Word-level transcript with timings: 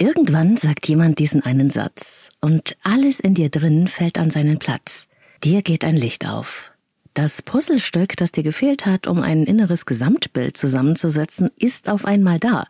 Irgendwann 0.00 0.56
sagt 0.56 0.88
jemand 0.88 1.18
diesen 1.18 1.42
einen 1.42 1.68
Satz 1.68 2.30
und 2.40 2.74
alles 2.82 3.20
in 3.20 3.34
dir 3.34 3.50
drin 3.50 3.86
fällt 3.86 4.18
an 4.18 4.30
seinen 4.30 4.58
Platz. 4.58 5.08
Dir 5.44 5.60
geht 5.60 5.84
ein 5.84 5.94
Licht 5.94 6.26
auf. 6.26 6.72
Das 7.12 7.42
Puzzlestück, 7.42 8.16
das 8.16 8.32
dir 8.32 8.42
gefehlt 8.42 8.86
hat, 8.86 9.06
um 9.06 9.20
ein 9.20 9.44
inneres 9.44 9.84
Gesamtbild 9.84 10.56
zusammenzusetzen, 10.56 11.50
ist 11.58 11.90
auf 11.90 12.06
einmal 12.06 12.38
da. 12.38 12.66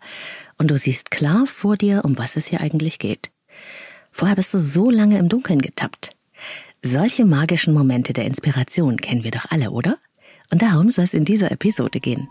Und 0.58 0.72
du 0.72 0.76
siehst 0.76 1.12
klar 1.12 1.46
vor 1.46 1.76
dir, 1.76 2.04
um 2.04 2.18
was 2.18 2.36
es 2.36 2.46
hier 2.46 2.60
eigentlich 2.60 2.98
geht. 2.98 3.30
Vorher 4.10 4.34
bist 4.34 4.52
du 4.52 4.58
so 4.58 4.90
lange 4.90 5.16
im 5.16 5.28
Dunkeln 5.28 5.62
getappt. 5.62 6.10
Solche 6.82 7.24
magischen 7.24 7.72
Momente 7.72 8.12
der 8.12 8.24
Inspiration 8.24 8.96
kennen 8.96 9.22
wir 9.22 9.30
doch 9.30 9.46
alle, 9.50 9.70
oder? 9.70 9.98
Und 10.50 10.62
darum 10.62 10.90
soll 10.90 11.04
es 11.04 11.14
in 11.14 11.24
dieser 11.24 11.52
Episode 11.52 12.00
gehen. 12.00 12.28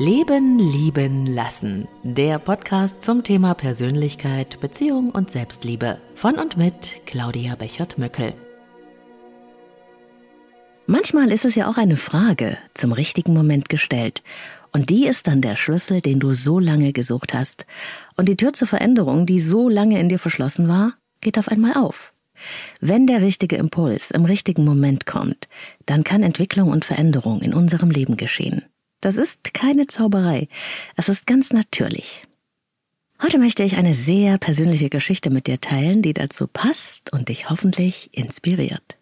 Leben, 0.00 0.58
lieben, 0.58 1.24
lassen. 1.24 1.86
Der 2.02 2.40
Podcast 2.40 3.00
zum 3.00 3.22
Thema 3.22 3.54
Persönlichkeit, 3.54 4.58
Beziehung 4.58 5.10
und 5.10 5.30
Selbstliebe. 5.30 6.00
Von 6.16 6.34
und 6.34 6.56
mit 6.56 7.06
Claudia 7.06 7.54
Bechert-Möckel. 7.54 8.34
Manchmal 10.88 11.30
ist 11.30 11.44
es 11.44 11.54
ja 11.54 11.70
auch 11.70 11.76
eine 11.76 11.94
Frage 11.96 12.58
zum 12.74 12.90
richtigen 12.90 13.34
Moment 13.34 13.68
gestellt. 13.68 14.24
Und 14.72 14.90
die 14.90 15.06
ist 15.06 15.28
dann 15.28 15.40
der 15.40 15.54
Schlüssel, 15.54 16.00
den 16.00 16.18
du 16.18 16.34
so 16.34 16.58
lange 16.58 16.92
gesucht 16.92 17.32
hast. 17.32 17.64
Und 18.16 18.28
die 18.28 18.36
Tür 18.36 18.52
zur 18.52 18.66
Veränderung, 18.66 19.26
die 19.26 19.38
so 19.38 19.68
lange 19.68 20.00
in 20.00 20.08
dir 20.08 20.18
verschlossen 20.18 20.66
war, 20.66 20.94
geht 21.20 21.38
auf 21.38 21.46
einmal 21.46 21.74
auf. 21.74 22.12
Wenn 22.80 23.06
der 23.06 23.22
richtige 23.22 23.54
Impuls 23.54 24.10
im 24.10 24.24
richtigen 24.24 24.64
Moment 24.64 25.06
kommt, 25.06 25.48
dann 25.86 26.02
kann 26.02 26.24
Entwicklung 26.24 26.70
und 26.70 26.84
Veränderung 26.84 27.42
in 27.42 27.54
unserem 27.54 27.92
Leben 27.92 28.16
geschehen. 28.16 28.64
Das 29.04 29.16
ist 29.16 29.52
keine 29.52 29.86
Zauberei. 29.86 30.48
Es 30.96 31.10
ist 31.10 31.26
ganz 31.26 31.52
natürlich. 31.52 32.22
Heute 33.22 33.38
möchte 33.38 33.62
ich 33.62 33.76
eine 33.76 33.92
sehr 33.92 34.38
persönliche 34.38 34.88
Geschichte 34.88 35.28
mit 35.28 35.46
dir 35.46 35.60
teilen, 35.60 36.00
die 36.00 36.14
dazu 36.14 36.46
passt 36.46 37.12
und 37.12 37.28
dich 37.28 37.50
hoffentlich 37.50 38.16
inspiriert. 38.16 38.96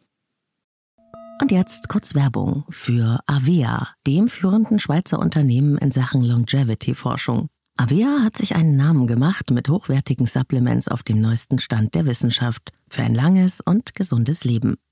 Und 1.40 1.52
jetzt 1.52 1.88
kurz 1.88 2.16
Werbung 2.16 2.64
für 2.68 3.20
Avea, 3.28 3.90
dem 4.04 4.26
führenden 4.26 4.80
Schweizer 4.80 5.20
Unternehmen 5.20 5.78
in 5.78 5.92
Sachen 5.92 6.24
Longevity-Forschung. 6.24 7.46
Avea 7.76 8.24
hat 8.24 8.36
sich 8.36 8.56
einen 8.56 8.76
Namen 8.76 9.06
gemacht 9.06 9.52
mit 9.52 9.68
hochwertigen 9.68 10.26
Supplements 10.26 10.88
auf 10.88 11.04
dem 11.04 11.20
neuesten 11.20 11.60
Stand 11.60 11.94
der 11.94 12.06
Wissenschaft 12.06 12.72
für 12.88 13.02
ein 13.02 13.14
langes 13.14 13.60
und 13.60 13.94
gesundes 13.94 14.42
Leben. 14.42 14.78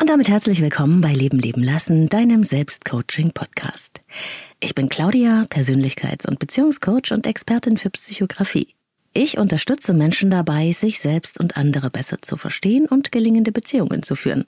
Und 0.00 0.10
damit 0.10 0.28
herzlich 0.28 0.60
willkommen 0.60 1.00
bei 1.00 1.12
Leben 1.12 1.38
leben 1.38 1.62
lassen, 1.62 2.08
deinem 2.08 2.42
Selbstcoaching-Podcast. 2.42 4.00
Ich 4.58 4.74
bin 4.74 4.88
Claudia, 4.88 5.44
Persönlichkeits- 5.48 6.26
und 6.26 6.40
Beziehungscoach 6.40 7.12
und 7.12 7.28
Expertin 7.28 7.76
für 7.76 7.90
Psychografie. 7.90 8.74
Ich 9.12 9.38
unterstütze 9.38 9.92
Menschen 9.94 10.32
dabei, 10.32 10.72
sich 10.72 10.98
selbst 10.98 11.38
und 11.38 11.56
andere 11.56 11.90
besser 11.90 12.20
zu 12.20 12.36
verstehen 12.36 12.86
und 12.86 13.12
gelingende 13.12 13.52
Beziehungen 13.52 14.02
zu 14.02 14.16
führen. 14.16 14.46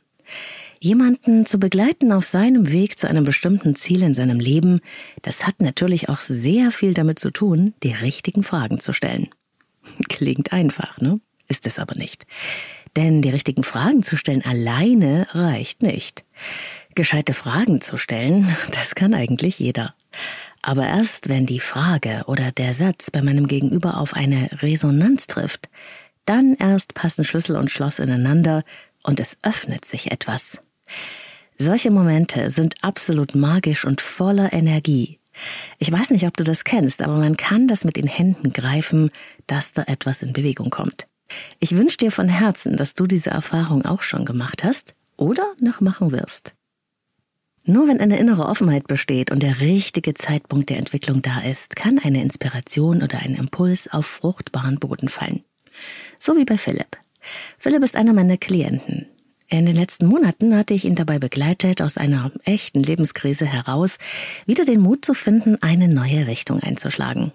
Jemanden 0.80 1.46
zu 1.46 1.58
begleiten 1.58 2.10
auf 2.10 2.24
seinem 2.24 2.72
Weg 2.72 2.98
zu 2.98 3.08
einem 3.08 3.24
bestimmten 3.24 3.76
Ziel 3.76 4.02
in 4.02 4.14
seinem 4.14 4.40
Leben, 4.40 4.80
das 5.22 5.46
hat 5.46 5.60
natürlich 5.60 6.08
auch 6.08 6.22
sehr 6.22 6.72
viel 6.72 6.92
damit 6.92 7.20
zu 7.20 7.30
tun, 7.30 7.72
die 7.84 7.92
richtigen 7.92 8.42
Fragen 8.42 8.80
zu 8.80 8.92
stellen. 8.92 9.28
Klingt 10.08 10.52
einfach, 10.52 11.00
ne? 11.00 11.20
Ist 11.48 11.68
es 11.68 11.78
aber 11.78 11.94
nicht. 11.94 12.26
Denn 12.96 13.20
die 13.20 13.30
richtigen 13.30 13.62
Fragen 13.62 14.02
zu 14.02 14.16
stellen 14.16 14.44
alleine 14.44 15.26
reicht 15.32 15.82
nicht. 15.82 16.24
Gescheite 16.94 17.34
Fragen 17.34 17.82
zu 17.82 17.98
stellen, 17.98 18.56
das 18.72 18.94
kann 18.94 19.14
eigentlich 19.14 19.58
jeder. 19.58 19.94
Aber 20.62 20.86
erst 20.86 21.28
wenn 21.28 21.46
die 21.46 21.60
Frage 21.60 22.24
oder 22.26 22.50
der 22.50 22.74
Satz 22.74 23.10
bei 23.10 23.22
meinem 23.22 23.46
Gegenüber 23.46 23.98
auf 23.98 24.14
eine 24.14 24.48
Resonanz 24.62 25.26
trifft, 25.26 25.68
dann 26.24 26.54
erst 26.54 26.94
passen 26.94 27.24
Schlüssel 27.24 27.56
und 27.56 27.70
Schloss 27.70 27.98
ineinander 27.98 28.64
und 29.02 29.20
es 29.20 29.36
öffnet 29.42 29.84
sich 29.84 30.10
etwas. 30.10 30.58
Solche 31.58 31.90
Momente 31.90 32.50
sind 32.50 32.82
absolut 32.82 33.34
magisch 33.34 33.84
und 33.84 34.00
voller 34.00 34.52
Energie. 34.52 35.20
Ich 35.78 35.92
weiß 35.92 36.10
nicht, 36.10 36.26
ob 36.26 36.36
du 36.36 36.44
das 36.44 36.64
kennst, 36.64 37.02
aber 37.02 37.16
man 37.16 37.36
kann 37.36 37.68
das 37.68 37.84
mit 37.84 37.96
den 37.96 38.06
Händen 38.06 38.52
greifen, 38.52 39.10
dass 39.46 39.72
da 39.72 39.82
etwas 39.82 40.22
in 40.22 40.32
Bewegung 40.32 40.70
kommt. 40.70 41.06
Ich 41.58 41.76
wünsche 41.76 41.98
dir 41.98 42.12
von 42.12 42.28
Herzen, 42.28 42.76
dass 42.76 42.94
du 42.94 43.06
diese 43.06 43.30
Erfahrung 43.30 43.84
auch 43.84 44.02
schon 44.02 44.24
gemacht 44.24 44.64
hast 44.64 44.94
oder 45.16 45.44
noch 45.60 45.80
machen 45.80 46.12
wirst. 46.12 46.54
Nur 47.68 47.88
wenn 47.88 48.00
eine 48.00 48.18
innere 48.18 48.46
Offenheit 48.46 48.86
besteht 48.86 49.32
und 49.32 49.42
der 49.42 49.60
richtige 49.60 50.14
Zeitpunkt 50.14 50.70
der 50.70 50.78
Entwicklung 50.78 51.20
da 51.20 51.40
ist, 51.40 51.74
kann 51.74 51.98
eine 51.98 52.22
Inspiration 52.22 53.02
oder 53.02 53.18
ein 53.18 53.34
Impuls 53.34 53.88
auf 53.88 54.06
fruchtbaren 54.06 54.78
Boden 54.78 55.08
fallen. 55.08 55.42
So 56.20 56.36
wie 56.36 56.44
bei 56.44 56.58
Philipp. 56.58 56.96
Philipp 57.58 57.82
ist 57.82 57.96
einer 57.96 58.12
meiner 58.12 58.36
Klienten. 58.36 59.06
In 59.48 59.66
den 59.66 59.76
letzten 59.76 60.06
Monaten 60.06 60.56
hatte 60.56 60.74
ich 60.74 60.84
ihn 60.84 60.94
dabei 60.94 61.18
begleitet, 61.18 61.82
aus 61.82 61.96
einer 61.96 62.32
echten 62.44 62.82
Lebenskrise 62.82 63.46
heraus 63.46 63.98
wieder 64.44 64.64
den 64.64 64.80
Mut 64.80 65.04
zu 65.04 65.14
finden, 65.14 65.56
eine 65.60 65.88
neue 65.88 66.26
Richtung 66.26 66.60
einzuschlagen. 66.60 67.32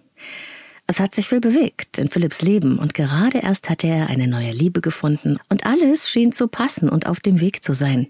Es 0.91 0.99
hat 0.99 1.15
sich 1.15 1.29
viel 1.29 1.39
bewegt 1.39 1.99
in 1.99 2.09
Philipps 2.09 2.41
Leben 2.41 2.77
und 2.77 2.93
gerade 2.93 3.37
erst 3.37 3.69
hatte 3.69 3.87
er 3.87 4.07
eine 4.07 4.27
neue 4.27 4.51
Liebe 4.51 4.81
gefunden 4.81 5.39
und 5.47 5.65
alles 5.65 6.09
schien 6.09 6.33
zu 6.33 6.49
passen 6.49 6.89
und 6.89 7.05
auf 7.05 7.21
dem 7.21 7.39
Weg 7.39 7.63
zu 7.63 7.71
sein. 7.71 8.09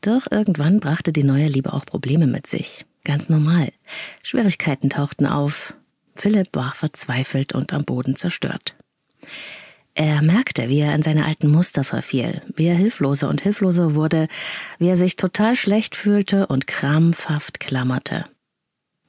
Doch 0.00 0.26
irgendwann 0.28 0.80
brachte 0.80 1.12
die 1.12 1.22
neue 1.22 1.46
Liebe 1.46 1.72
auch 1.72 1.86
Probleme 1.86 2.26
mit 2.26 2.48
sich. 2.48 2.84
Ganz 3.04 3.28
normal. 3.28 3.70
Schwierigkeiten 4.24 4.90
tauchten 4.90 5.24
auf. 5.24 5.76
Philipp 6.16 6.48
war 6.54 6.72
verzweifelt 6.72 7.52
und 7.54 7.72
am 7.72 7.84
Boden 7.84 8.16
zerstört. 8.16 8.74
Er 9.94 10.20
merkte, 10.20 10.68
wie 10.68 10.80
er 10.80 10.96
in 10.96 11.02
seine 11.02 11.24
alten 11.24 11.48
Muster 11.48 11.84
verfiel, 11.84 12.40
wie 12.56 12.66
er 12.66 12.74
hilfloser 12.74 13.28
und 13.28 13.40
hilfloser 13.40 13.94
wurde, 13.94 14.26
wie 14.80 14.88
er 14.88 14.96
sich 14.96 15.14
total 15.14 15.54
schlecht 15.54 15.94
fühlte 15.94 16.48
und 16.48 16.66
krampfhaft 16.66 17.60
klammerte. 17.60 18.24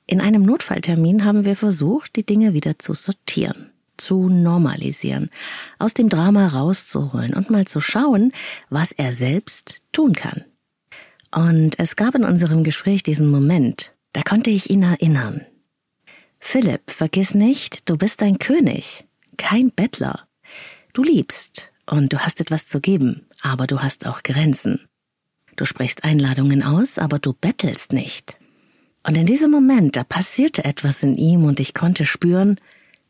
In 0.07 0.21
einem 0.21 0.43
Notfalltermin 0.43 1.25
haben 1.25 1.45
wir 1.45 1.55
versucht, 1.55 2.15
die 2.15 2.25
Dinge 2.25 2.53
wieder 2.53 2.77
zu 2.77 2.93
sortieren, 2.93 3.71
zu 3.97 4.29
normalisieren, 4.29 5.31
aus 5.79 5.95
dem 5.95 6.09
Drama 6.09 6.47
rauszuholen 6.47 7.33
und 7.33 7.49
mal 7.49 7.65
zu 7.65 7.81
schauen, 7.81 8.31
was 8.69 8.91
er 8.91 9.13
selbst 9.13 9.81
tun 9.91 10.13
kann. 10.13 10.45
Und 11.33 11.79
es 11.79 11.95
gab 11.95 12.13
in 12.13 12.23
unserem 12.23 12.63
Gespräch 12.63 13.01
diesen 13.01 13.29
Moment, 13.29 13.93
da 14.13 14.21
konnte 14.21 14.51
ich 14.51 14.69
ihn 14.69 14.83
erinnern. 14.83 15.41
Philipp, 16.39 16.91
vergiss 16.91 17.33
nicht, 17.33 17.89
du 17.89 17.97
bist 17.97 18.21
ein 18.21 18.37
König, 18.37 19.05
kein 19.37 19.71
Bettler. 19.71 20.27
Du 20.93 21.03
liebst 21.03 21.71
und 21.89 22.13
du 22.13 22.19
hast 22.19 22.39
etwas 22.39 22.67
zu 22.67 22.79
geben, 22.79 23.25
aber 23.41 23.65
du 23.65 23.81
hast 23.81 24.05
auch 24.05 24.21
Grenzen. 24.21 24.87
Du 25.55 25.65
sprichst 25.65 26.03
Einladungen 26.03 26.61
aus, 26.61 26.99
aber 26.99 27.17
du 27.17 27.33
bettelst 27.33 27.91
nicht. 27.91 28.37
Und 29.07 29.17
in 29.17 29.25
diesem 29.25 29.51
Moment, 29.51 29.95
da 29.95 30.03
passierte 30.03 30.65
etwas 30.65 31.03
in 31.03 31.15
ihm 31.17 31.43
und 31.43 31.59
ich 31.59 31.73
konnte 31.73 32.05
spüren, 32.05 32.59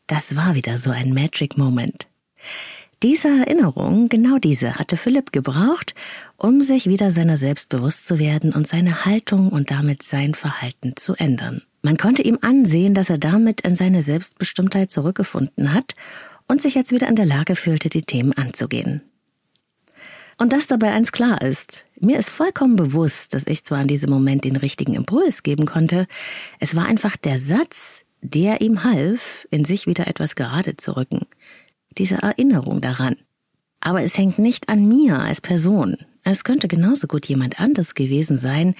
das 0.06 0.36
war 0.36 0.54
wieder 0.54 0.76
so 0.76 0.90
ein 0.90 1.14
Magic 1.14 1.56
Moment. 1.56 2.06
Diese 3.02 3.28
Erinnerung, 3.28 4.08
genau 4.08 4.38
diese, 4.38 4.74
hatte 4.76 4.96
Philipp 4.96 5.32
gebraucht, 5.32 5.94
um 6.36 6.60
sich 6.60 6.86
wieder 6.86 7.10
seiner 7.10 7.36
selbst 7.36 7.68
bewusst 7.68 8.06
zu 8.06 8.18
werden 8.18 8.52
und 8.52 8.66
seine 8.66 9.04
Haltung 9.04 9.50
und 9.50 9.70
damit 9.70 10.02
sein 10.02 10.34
Verhalten 10.34 10.96
zu 10.96 11.14
ändern. 11.14 11.62
Man 11.82 11.96
konnte 11.96 12.22
ihm 12.22 12.38
ansehen, 12.40 12.94
dass 12.94 13.10
er 13.10 13.18
damit 13.18 13.62
in 13.62 13.74
seine 13.74 14.02
Selbstbestimmtheit 14.02 14.90
zurückgefunden 14.90 15.72
hat 15.72 15.94
und 16.48 16.60
sich 16.60 16.74
jetzt 16.74 16.90
wieder 16.90 17.08
in 17.08 17.16
der 17.16 17.26
Lage 17.26 17.56
fühlte, 17.56 17.88
die 17.88 18.02
Themen 18.02 18.32
anzugehen. 18.32 19.02
Und 20.38 20.52
dass 20.52 20.66
dabei 20.66 20.92
eins 20.92 21.12
klar 21.12 21.40
ist, 21.40 21.86
mir 21.98 22.18
ist 22.18 22.28
vollkommen 22.28 22.76
bewusst, 22.76 23.32
dass 23.32 23.46
ich 23.46 23.64
zwar 23.64 23.80
in 23.80 23.88
diesem 23.88 24.10
Moment 24.10 24.44
den 24.44 24.56
richtigen 24.56 24.94
Impuls 24.94 25.42
geben 25.42 25.64
konnte, 25.64 26.06
es 26.60 26.76
war 26.76 26.86
einfach 26.86 27.16
der 27.16 27.38
Satz, 27.38 28.04
der 28.20 28.60
ihm 28.60 28.84
half, 28.84 29.46
in 29.50 29.64
sich 29.64 29.86
wieder 29.86 30.06
etwas 30.06 30.34
gerade 30.34 30.76
zu 30.76 30.96
rücken 30.96 31.26
diese 31.98 32.16
Erinnerung 32.16 32.80
daran. 32.80 33.16
Aber 33.80 34.02
es 34.02 34.16
hängt 34.16 34.38
nicht 34.38 34.68
an 34.68 34.88
mir 34.88 35.20
als 35.20 35.40
Person. 35.40 35.96
Es 36.22 36.44
könnte 36.44 36.66
genauso 36.66 37.06
gut 37.06 37.26
jemand 37.26 37.60
anders 37.60 37.94
gewesen 37.94 38.36
sein, 38.36 38.74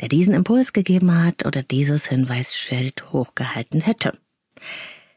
der 0.00 0.08
diesen 0.08 0.34
Impuls 0.34 0.72
gegeben 0.72 1.24
hat 1.24 1.44
oder 1.44 1.62
dieses 1.62 2.06
Hinweisschild 2.06 3.12
hochgehalten 3.12 3.80
hätte. 3.80 4.16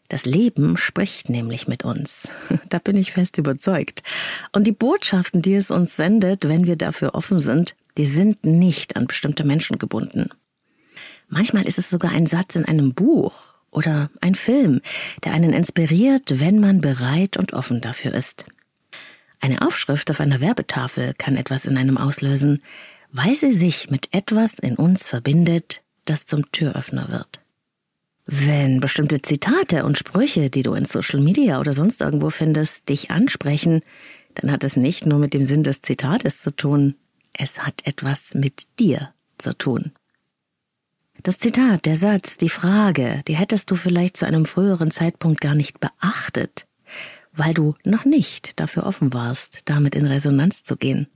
Das 0.09 0.25
Leben 0.25 0.77
spricht 0.77 1.29
nämlich 1.29 1.67
mit 1.67 1.83
uns. 1.83 2.27
Da 2.69 2.79
bin 2.79 2.97
ich 2.97 3.11
fest 3.11 3.37
überzeugt. 3.37 4.03
Und 4.51 4.67
die 4.67 4.71
Botschaften, 4.71 5.41
die 5.41 5.55
es 5.55 5.71
uns 5.71 5.95
sendet, 5.95 6.47
wenn 6.47 6.65
wir 6.67 6.75
dafür 6.75 7.15
offen 7.15 7.39
sind, 7.39 7.75
die 7.97 8.05
sind 8.05 8.45
nicht 8.45 8.95
an 8.95 9.07
bestimmte 9.07 9.45
Menschen 9.45 9.77
gebunden. 9.77 10.29
Manchmal 11.29 11.67
ist 11.67 11.77
es 11.77 11.89
sogar 11.89 12.11
ein 12.11 12.25
Satz 12.25 12.55
in 12.55 12.65
einem 12.65 12.93
Buch 12.93 13.33
oder 13.71 14.09
ein 14.21 14.35
Film, 14.35 14.81
der 15.23 15.33
einen 15.33 15.53
inspiriert, 15.53 16.39
wenn 16.39 16.59
man 16.59 16.81
bereit 16.81 17.37
und 17.37 17.53
offen 17.53 17.81
dafür 17.81 18.13
ist. 18.13 18.45
Eine 19.39 19.61
Aufschrift 19.61 20.09
auf 20.09 20.19
einer 20.19 20.41
Werbetafel 20.41 21.13
kann 21.17 21.37
etwas 21.37 21.65
in 21.65 21.77
einem 21.77 21.97
auslösen, 21.97 22.61
weil 23.11 23.35
sie 23.35 23.51
sich 23.51 23.89
mit 23.89 24.13
etwas 24.13 24.55
in 24.55 24.75
uns 24.75 25.07
verbindet, 25.07 25.81
das 26.05 26.25
zum 26.25 26.51
Türöffner 26.51 27.09
wird. 27.09 27.41
Wenn 28.29 28.81
bestimmte 28.81 29.21
Zitate 29.21 29.85
und 29.85 29.97
Sprüche, 29.97 30.49
die 30.49 30.61
du 30.61 30.73
in 30.73 30.83
Social 30.83 31.21
Media 31.21 31.61
oder 31.61 31.71
sonst 31.71 32.01
irgendwo 32.01 32.29
findest, 32.29 32.89
dich 32.89 33.09
ansprechen, 33.09 33.79
dann 34.35 34.51
hat 34.51 34.65
es 34.65 34.75
nicht 34.75 35.05
nur 35.05 35.17
mit 35.17 35.33
dem 35.33 35.45
Sinn 35.45 35.63
des 35.63 35.81
Zitates 35.81 36.41
zu 36.41 36.53
tun, 36.53 36.95
es 37.31 37.57
hat 37.59 37.87
etwas 37.87 38.33
mit 38.33 38.67
dir 38.79 39.13
zu 39.37 39.57
tun. 39.57 39.93
Das 41.23 41.39
Zitat, 41.39 41.85
der 41.85 41.95
Satz, 41.95 42.35
die 42.35 42.49
Frage, 42.49 43.21
die 43.29 43.37
hättest 43.37 43.71
du 43.71 43.75
vielleicht 43.75 44.17
zu 44.17 44.25
einem 44.25 44.45
früheren 44.45 44.91
Zeitpunkt 44.91 45.39
gar 45.39 45.55
nicht 45.55 45.79
beachtet, 45.79 46.67
weil 47.31 47.53
du 47.53 47.75
noch 47.85 48.03
nicht 48.03 48.59
dafür 48.59 48.85
offen 48.85 49.13
warst, 49.13 49.61
damit 49.65 49.95
in 49.95 50.05
Resonanz 50.05 50.63
zu 50.63 50.75
gehen. 50.75 51.07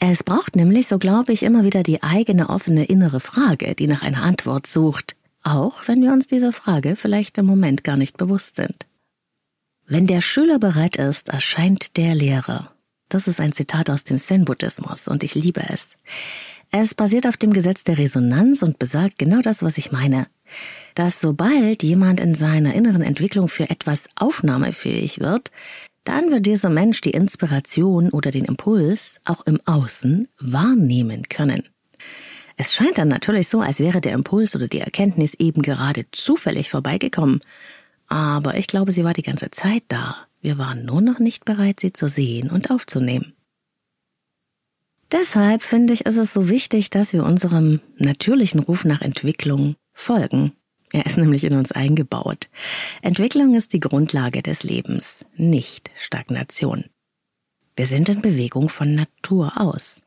Es 0.00 0.24
braucht 0.24 0.56
nämlich, 0.56 0.88
so 0.88 0.98
glaube 0.98 1.32
ich, 1.32 1.44
immer 1.44 1.62
wieder 1.62 1.84
die 1.84 2.02
eigene 2.02 2.50
offene 2.50 2.84
innere 2.84 3.20
Frage, 3.20 3.76
die 3.76 3.86
nach 3.86 4.02
einer 4.02 4.22
Antwort 4.22 4.66
sucht, 4.66 5.14
auch 5.44 5.86
wenn 5.86 6.02
wir 6.02 6.12
uns 6.12 6.26
dieser 6.26 6.52
Frage 6.52 6.96
vielleicht 6.96 7.38
im 7.38 7.46
Moment 7.46 7.84
gar 7.84 7.96
nicht 7.96 8.16
bewusst 8.16 8.56
sind. 8.56 8.86
Wenn 9.86 10.06
der 10.06 10.22
Schüler 10.22 10.58
bereit 10.58 10.96
ist, 10.96 11.28
erscheint 11.28 11.96
der 11.96 12.14
Lehrer. 12.14 12.72
Das 13.10 13.28
ist 13.28 13.38
ein 13.38 13.52
Zitat 13.52 13.90
aus 13.90 14.02
dem 14.04 14.18
Zen-Buddhismus 14.18 15.06
und 15.08 15.22
ich 15.22 15.34
liebe 15.34 15.62
es. 15.68 15.90
Es 16.70 16.94
basiert 16.94 17.26
auf 17.26 17.36
dem 17.36 17.52
Gesetz 17.52 17.84
der 17.84 17.98
Resonanz 17.98 18.62
und 18.62 18.78
besagt 18.78 19.18
genau 19.18 19.40
das, 19.42 19.62
was 19.62 19.78
ich 19.78 19.92
meine. 19.92 20.26
Dass 20.94 21.20
sobald 21.20 21.82
jemand 21.82 22.18
in 22.18 22.34
seiner 22.34 22.74
inneren 22.74 23.02
Entwicklung 23.02 23.48
für 23.48 23.70
etwas 23.70 24.04
aufnahmefähig 24.16 25.20
wird, 25.20 25.50
dann 26.04 26.30
wird 26.30 26.46
dieser 26.46 26.70
Mensch 26.70 27.00
die 27.00 27.10
Inspiration 27.10 28.10
oder 28.10 28.30
den 28.30 28.44
Impuls 28.44 29.20
auch 29.24 29.46
im 29.46 29.58
Außen 29.66 30.26
wahrnehmen 30.40 31.28
können. 31.28 31.68
Es 32.56 32.72
scheint 32.72 32.98
dann 32.98 33.08
natürlich 33.08 33.48
so, 33.48 33.60
als 33.60 33.78
wäre 33.78 34.00
der 34.00 34.12
Impuls 34.12 34.54
oder 34.54 34.68
die 34.68 34.80
Erkenntnis 34.80 35.34
eben 35.34 35.62
gerade 35.62 36.04
zufällig 36.12 36.70
vorbeigekommen. 36.70 37.40
Aber 38.06 38.56
ich 38.56 38.66
glaube, 38.66 38.92
sie 38.92 39.04
war 39.04 39.12
die 39.12 39.22
ganze 39.22 39.50
Zeit 39.50 39.82
da. 39.88 40.16
Wir 40.40 40.58
waren 40.58 40.84
nur 40.84 41.00
noch 41.00 41.18
nicht 41.18 41.44
bereit, 41.44 41.80
sie 41.80 41.92
zu 41.92 42.08
sehen 42.08 42.50
und 42.50 42.70
aufzunehmen. 42.70 43.32
Deshalb 45.10 45.62
finde 45.62 45.92
ich, 45.92 46.06
ist 46.06 46.16
es 46.16 46.32
so 46.32 46.48
wichtig, 46.48 46.90
dass 46.90 47.12
wir 47.12 47.24
unserem 47.24 47.80
natürlichen 47.96 48.60
Ruf 48.60 48.84
nach 48.84 49.00
Entwicklung 49.00 49.76
folgen. 49.92 50.52
Er 50.92 51.06
ist 51.06 51.16
nämlich 51.16 51.44
in 51.44 51.56
uns 51.56 51.72
eingebaut. 51.72 52.48
Entwicklung 53.02 53.54
ist 53.54 53.72
die 53.72 53.80
Grundlage 53.80 54.42
des 54.42 54.62
Lebens, 54.62 55.26
nicht 55.36 55.90
Stagnation. 55.96 56.84
Wir 57.74 57.86
sind 57.86 58.08
in 58.08 58.22
Bewegung 58.22 58.68
von 58.68 58.94
Natur 58.94 59.52
aus. 59.56 60.03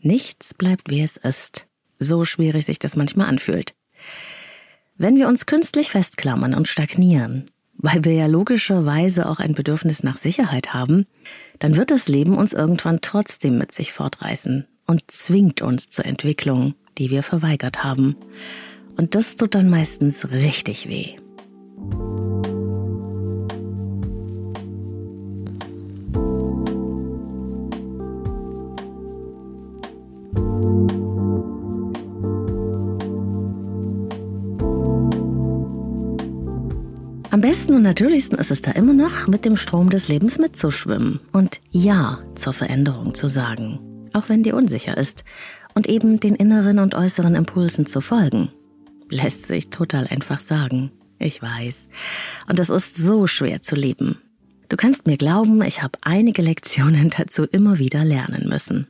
Nichts 0.00 0.54
bleibt 0.54 0.90
wie 0.90 1.02
es 1.02 1.16
ist, 1.16 1.66
so 1.98 2.24
schwierig 2.24 2.64
sich 2.64 2.78
das 2.78 2.96
manchmal 2.96 3.28
anfühlt. 3.28 3.74
Wenn 4.96 5.16
wir 5.16 5.28
uns 5.28 5.46
künstlich 5.46 5.90
festklammern 5.90 6.54
und 6.54 6.68
stagnieren, 6.68 7.50
weil 7.76 8.04
wir 8.04 8.12
ja 8.12 8.26
logischerweise 8.26 9.28
auch 9.28 9.38
ein 9.38 9.54
Bedürfnis 9.54 10.02
nach 10.02 10.16
Sicherheit 10.16 10.72
haben, 10.72 11.06
dann 11.58 11.76
wird 11.76 11.90
das 11.90 12.08
Leben 12.08 12.36
uns 12.38 12.52
irgendwann 12.52 13.00
trotzdem 13.00 13.58
mit 13.58 13.72
sich 13.72 13.92
fortreißen 13.92 14.66
und 14.86 15.10
zwingt 15.10 15.60
uns 15.60 15.88
zur 15.88 16.06
Entwicklung, 16.06 16.74
die 16.98 17.10
wir 17.10 17.22
verweigert 17.22 17.84
haben. 17.84 18.16
Und 18.96 19.14
das 19.14 19.36
tut 19.36 19.54
dann 19.54 19.68
meistens 19.68 20.30
richtig 20.30 20.88
weh. 20.88 21.16
Besten 37.66 37.78
und 37.78 37.82
natürlichsten 37.82 38.38
ist 38.38 38.52
es 38.52 38.62
da 38.62 38.70
immer 38.70 38.92
noch, 38.92 39.26
mit 39.26 39.44
dem 39.44 39.56
Strom 39.56 39.90
des 39.90 40.06
Lebens 40.06 40.38
mitzuschwimmen 40.38 41.18
und 41.32 41.60
Ja 41.72 42.20
zur 42.36 42.52
Veränderung 42.52 43.12
zu 43.12 43.26
sagen, 43.26 44.08
auch 44.12 44.28
wenn 44.28 44.44
dir 44.44 44.54
unsicher 44.54 44.96
ist, 44.96 45.24
und 45.74 45.88
eben 45.88 46.20
den 46.20 46.36
inneren 46.36 46.78
und 46.78 46.94
äußeren 46.94 47.34
Impulsen 47.34 47.84
zu 47.84 48.00
folgen. 48.00 48.52
Lässt 49.10 49.48
sich 49.48 49.70
total 49.70 50.06
einfach 50.06 50.38
sagen. 50.38 50.92
Ich 51.18 51.42
weiß. 51.42 51.88
Und 52.48 52.60
es 52.60 52.68
ist 52.68 52.94
so 52.94 53.26
schwer 53.26 53.62
zu 53.62 53.74
leben. 53.74 54.22
Du 54.68 54.76
kannst 54.76 55.08
mir 55.08 55.16
glauben, 55.16 55.60
ich 55.62 55.82
habe 55.82 55.98
einige 56.02 56.42
Lektionen 56.42 57.10
dazu 57.18 57.42
immer 57.42 57.80
wieder 57.80 58.04
lernen 58.04 58.48
müssen. 58.48 58.86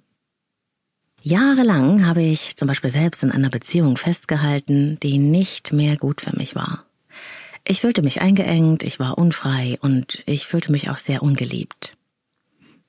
Jahrelang 1.23 2.05
habe 2.05 2.21
ich 2.21 2.57
zum 2.57 2.69
Beispiel 2.69 2.91
selbst 2.91 3.23
in 3.23 3.31
einer 3.31 3.49
Beziehung 3.49 3.97
festgehalten, 3.97 4.99
die 5.03 5.17
nicht 5.17 5.73
mehr 5.73 5.97
gut 5.97 6.21
für 6.21 6.37
mich 6.37 6.55
war. 6.55 6.87
Ich 7.69 7.81
fühlte 7.81 8.03
mich 8.03 8.23
eingeengt, 8.23 8.85
ich 8.85 9.01
war 9.01 9.19
unfrei 9.19 9.77
und 9.81 10.23
ich 10.27 10.47
fühlte 10.47 10.71
mich 10.71 10.89
auch 10.89 10.99
sehr 10.99 11.25
ungeliebt. 11.25 11.97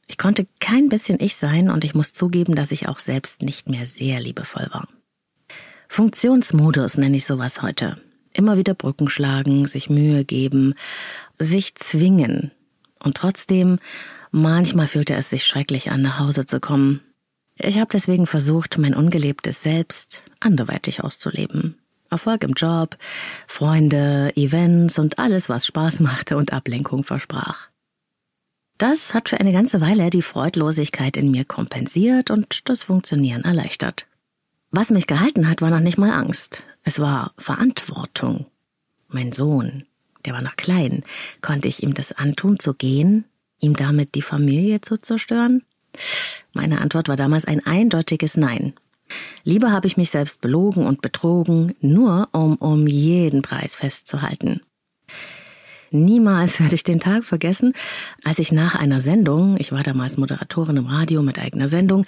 Ich 0.06 0.20
konnte 0.20 0.46
kein 0.60 0.88
bisschen 0.88 1.20
ich 1.20 1.36
sein 1.36 1.72
und 1.72 1.84
ich 1.84 1.96
muss 1.96 2.14
zugeben, 2.14 2.54
dass 2.54 2.72
ich 2.72 2.88
auch 2.88 3.00
selbst 3.00 3.42
nicht 3.42 3.70
mehr 3.70 3.88
sehr 3.88 4.20
liebevoll 4.20 4.68
war. 4.72 4.88
Funktionsmodus 5.90 6.98
nenne 6.98 7.18
ich 7.18 7.26
sowas 7.26 7.64
heute. 7.64 8.00
Immer 8.34 8.58
wieder 8.58 8.76
Brücken 8.76 9.10
schlagen, 9.10 9.66
sich 9.66 9.90
Mühe 9.90 10.24
geben, 10.24 10.76
sich 11.40 11.74
zwingen. 11.74 12.52
Und 13.04 13.18
trotzdem, 13.18 13.80
manchmal 14.30 14.86
fühlte 14.86 15.16
es 15.16 15.32
sich 15.32 15.44
schrecklich 15.44 15.90
an, 15.90 16.04
nach 16.04 16.20
Hause 16.20 16.46
zu 16.46 16.60
kommen. 16.60 17.02
Ich 17.56 17.80
habe 17.80 17.90
deswegen 17.92 18.28
versucht, 18.28 18.78
mein 18.78 18.94
ungelebtes 18.94 19.64
Selbst 19.64 20.22
anderweitig 20.40 21.04
auszuleben. 21.04 21.80
Erfolg 22.10 22.44
im 22.44 22.54
Job, 22.54 22.98
Freunde, 23.48 24.32
Events 24.36 25.00
und 25.00 25.20
alles, 25.20 25.50
was 25.50 25.66
Spaß 25.66 26.00
machte 26.00 26.38
und 26.38 26.54
Ablenkung 26.54 27.04
versprach. 27.04 27.70
Das 28.78 29.14
hat 29.14 29.30
für 29.30 29.40
eine 29.40 29.52
ganze 29.52 29.82
Weile 29.82 30.10
die 30.10 30.22
Freudlosigkeit 30.22 31.18
in 31.18 31.32
mir 31.32 31.46
kompensiert 31.46 32.30
und 32.30 32.70
das 32.70 32.84
Funktionieren 32.84 33.44
erleichtert. 33.44 34.06
Was 34.70 34.90
mich 34.92 35.08
gehalten 35.08 35.50
hat, 35.50 35.62
war 35.62 35.70
noch 35.70 35.80
nicht 35.80 35.98
mal 35.98 36.12
Angst. 36.12 36.64
Es 36.84 37.00
war 37.00 37.34
Verantwortung. 37.38 38.46
Mein 39.08 39.32
Sohn, 39.32 39.86
der 40.26 40.34
war 40.34 40.42
noch 40.42 40.58
klein, 40.58 41.04
konnte 41.42 41.68
ich 41.68 41.82
ihm 41.82 41.94
das 41.94 42.12
antun 42.12 42.60
zu 42.60 42.74
gehen, 42.74 43.26
ihm 43.60 43.76
damit 43.76 44.14
die 44.14 44.22
Familie 44.22 44.82
zu 44.82 44.98
zerstören? 44.98 45.64
Meine 46.54 46.82
Antwort 46.82 47.08
war 47.08 47.16
damals 47.16 47.46
ein 47.46 47.66
eindeutiges 47.66 48.38
Nein. 48.38 48.74
Lieber 49.44 49.72
habe 49.72 49.88
ich 49.88 49.98
mich 49.98 50.10
selbst 50.10 50.42
belogen 50.42 50.86
und 50.86 51.02
betrogen, 51.02 51.76
nur 51.82 52.30
um 52.32 52.56
um 52.56 52.88
jeden 52.88 53.42
Preis 53.42 53.76
festzuhalten. 53.76 54.62
Niemals 55.92 56.60
werde 56.60 56.76
ich 56.76 56.84
den 56.84 57.00
Tag 57.00 57.24
vergessen, 57.24 57.74
als 58.24 58.40
ich 58.40 58.52
nach 58.52 58.76
einer 58.76 59.00
Sendung, 59.00 59.56
ich 59.58 59.72
war 59.72 59.84
damals 59.84 60.18
Moderatorin 60.18 60.78
im 60.78 60.86
Radio 60.88 61.22
mit 61.22 61.40
eigener 61.40 61.68
Sendung, 61.68 62.06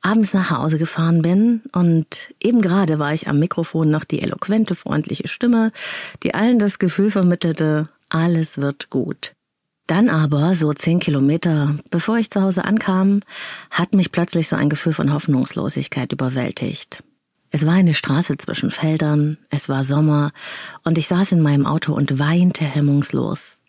abends 0.00 0.32
nach 0.32 0.50
Hause 0.50 0.78
gefahren 0.78 1.20
bin 1.20 1.62
und 1.72 2.34
eben 2.40 2.62
gerade 2.62 2.98
war 2.98 3.12
ich 3.12 3.28
am 3.28 3.38
Mikrofon 3.38 3.90
noch 3.90 4.04
die 4.04 4.22
eloquente, 4.22 4.74
freundliche 4.74 5.28
Stimme, 5.28 5.72
die 6.22 6.34
allen 6.34 6.58
das 6.58 6.78
Gefühl 6.78 7.10
vermittelte, 7.10 7.88
alles 8.08 8.56
wird 8.58 8.88
gut. 8.88 9.34
Dann 9.88 10.10
aber, 10.10 10.54
so 10.54 10.74
zehn 10.74 11.00
Kilometer 11.00 11.74
bevor 11.90 12.18
ich 12.18 12.30
zu 12.30 12.42
Hause 12.42 12.62
ankam, 12.64 13.20
hat 13.70 13.94
mich 13.94 14.12
plötzlich 14.12 14.46
so 14.46 14.54
ein 14.54 14.68
Gefühl 14.68 14.92
von 14.92 15.12
Hoffnungslosigkeit 15.14 16.12
überwältigt. 16.12 17.02
Es 17.50 17.64
war 17.64 17.72
eine 17.72 17.94
Straße 17.94 18.36
zwischen 18.36 18.70
Feldern, 18.70 19.38
es 19.48 19.70
war 19.70 19.82
Sommer 19.82 20.32
und 20.84 20.98
ich 20.98 21.08
saß 21.08 21.32
in 21.32 21.40
meinem 21.40 21.64
Auto 21.64 21.94
und 21.94 22.18
weinte 22.18 22.66
hemmungslos. 22.66 23.60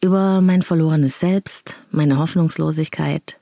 Über 0.00 0.40
mein 0.40 0.62
verlorenes 0.62 1.20
Selbst, 1.20 1.78
meine 1.90 2.16
Hoffnungslosigkeit, 2.16 3.38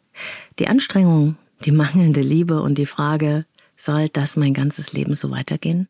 die 0.58 0.66
Anstrengung, 0.66 1.36
die 1.64 1.70
mangelnde 1.70 2.20
Liebe 2.20 2.62
und 2.62 2.78
die 2.78 2.86
Frage, 2.86 3.46
soll 3.76 4.08
das 4.08 4.34
mein 4.34 4.54
ganzes 4.54 4.92
Leben 4.92 5.14
so 5.14 5.30
weitergehen? 5.30 5.86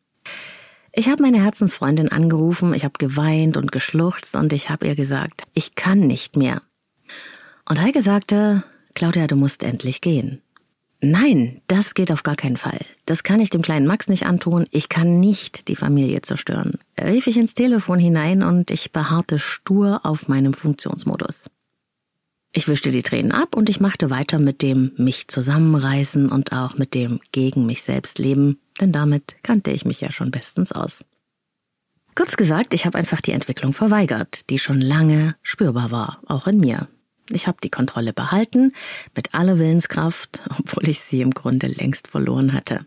Ich 0.91 1.07
habe 1.07 1.21
meine 1.21 1.43
Herzensfreundin 1.43 2.09
angerufen, 2.09 2.73
ich 2.73 2.83
habe 2.83 2.97
geweint 2.97 3.57
und 3.57 3.71
geschluchzt 3.71 4.35
und 4.35 4.53
ich 4.53 4.69
habe 4.69 4.87
ihr 4.87 4.95
gesagt, 4.95 5.43
ich 5.53 5.75
kann 5.75 5.99
nicht 5.99 6.35
mehr. 6.35 6.61
Und 7.67 7.79
Heike 7.79 8.01
sagte, 8.01 8.63
Claudia, 8.95 9.27
du 9.27 9.35
musst 9.35 9.63
endlich 9.63 10.01
gehen. 10.01 10.41
Nein, 11.01 11.61
das 11.67 11.93
geht 11.93 12.11
auf 12.11 12.23
gar 12.23 12.35
keinen 12.35 12.57
Fall. 12.57 12.85
Das 13.05 13.23
kann 13.23 13.39
ich 13.39 13.49
dem 13.49 13.61
kleinen 13.61 13.87
Max 13.87 14.09
nicht 14.09 14.25
antun. 14.25 14.65
Ich 14.71 14.89
kann 14.89 15.19
nicht 15.19 15.69
die 15.69 15.77
Familie 15.77 16.21
zerstören. 16.21 16.79
Rief 16.99 17.27
ich 17.27 17.37
ins 17.37 17.53
Telefon 17.53 17.99
hinein 17.99 18.43
und 18.43 18.69
ich 18.69 18.91
beharrte 18.91 19.39
stur 19.39 20.01
auf 20.03 20.27
meinem 20.27 20.53
Funktionsmodus. 20.53 21.49
Ich 22.51 22.67
wischte 22.67 22.91
die 22.91 23.03
Tränen 23.03 23.31
ab 23.31 23.55
und 23.55 23.69
ich 23.69 23.79
machte 23.79 24.09
weiter 24.09 24.39
mit 24.39 24.61
dem 24.61 24.91
mich 24.97 25.27
zusammenreißen 25.27 26.29
und 26.29 26.51
auch 26.51 26.77
mit 26.77 26.95
dem 26.95 27.21
gegen 27.31 27.65
mich 27.65 27.83
selbst 27.83 28.19
leben, 28.19 28.59
denn 28.79 28.91
damit 28.91 29.37
kannte 29.43 29.71
ich 29.71 29.85
mich 29.85 30.01
ja 30.01 30.11
schon 30.11 30.31
bestens 30.31 30.71
aus. 30.71 31.03
Kurz 32.15 32.35
gesagt, 32.35 32.73
ich 32.73 32.85
habe 32.85 32.97
einfach 32.97 33.21
die 33.21 33.31
Entwicklung 33.31 33.73
verweigert, 33.73 34.49
die 34.49 34.59
schon 34.59 34.81
lange 34.81 35.35
spürbar 35.41 35.91
war, 35.91 36.19
auch 36.25 36.47
in 36.47 36.59
mir. 36.59 36.87
Ich 37.31 37.47
habe 37.47 37.57
die 37.63 37.69
Kontrolle 37.69 38.11
behalten, 38.11 38.73
mit 39.15 39.33
aller 39.33 39.59
Willenskraft, 39.59 40.41
obwohl 40.59 40.89
ich 40.89 40.99
sie 40.99 41.21
im 41.21 41.31
Grunde 41.31 41.67
längst 41.67 42.07
verloren 42.07 42.53
hatte. 42.53 42.85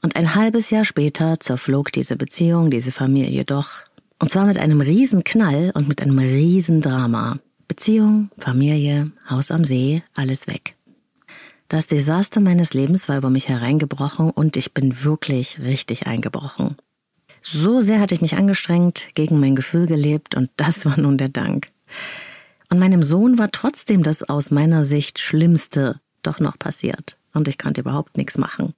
Und 0.00 0.16
ein 0.16 0.34
halbes 0.34 0.70
Jahr 0.70 0.84
später 0.84 1.38
zerflog 1.38 1.92
diese 1.92 2.16
Beziehung, 2.16 2.70
diese 2.70 2.90
Familie 2.90 3.44
doch. 3.44 3.84
Und 4.18 4.30
zwar 4.30 4.46
mit 4.46 4.58
einem 4.58 4.80
Riesenknall 4.80 5.70
und 5.74 5.86
mit 5.86 6.02
einem 6.02 6.18
Riesendrama. 6.18 7.38
Beziehung, 7.68 8.30
Familie, 8.38 9.12
Haus 9.30 9.50
am 9.50 9.64
See, 9.64 10.02
alles 10.14 10.48
weg. 10.48 10.74
Das 11.72 11.86
Desaster 11.86 12.38
meines 12.40 12.74
Lebens 12.74 13.08
war 13.08 13.16
über 13.16 13.30
mich 13.30 13.48
hereingebrochen 13.48 14.28
und 14.28 14.58
ich 14.58 14.74
bin 14.74 15.04
wirklich 15.04 15.58
richtig 15.58 16.06
eingebrochen. 16.06 16.76
So 17.40 17.80
sehr 17.80 17.98
hatte 17.98 18.14
ich 18.14 18.20
mich 18.20 18.36
angestrengt, 18.36 19.06
gegen 19.14 19.40
mein 19.40 19.56
Gefühl 19.56 19.86
gelebt 19.86 20.34
und 20.34 20.50
das 20.58 20.84
war 20.84 21.00
nun 21.00 21.16
der 21.16 21.30
Dank. 21.30 21.68
Und 22.68 22.78
meinem 22.78 23.02
Sohn 23.02 23.38
war 23.38 23.50
trotzdem 23.50 24.02
das 24.02 24.22
aus 24.22 24.50
meiner 24.50 24.84
Sicht 24.84 25.18
Schlimmste 25.18 25.98
doch 26.20 26.40
noch 26.40 26.58
passiert. 26.58 27.16
Und 27.32 27.48
ich 27.48 27.56
konnte 27.56 27.80
überhaupt 27.80 28.18
nichts 28.18 28.36
machen. 28.36 28.74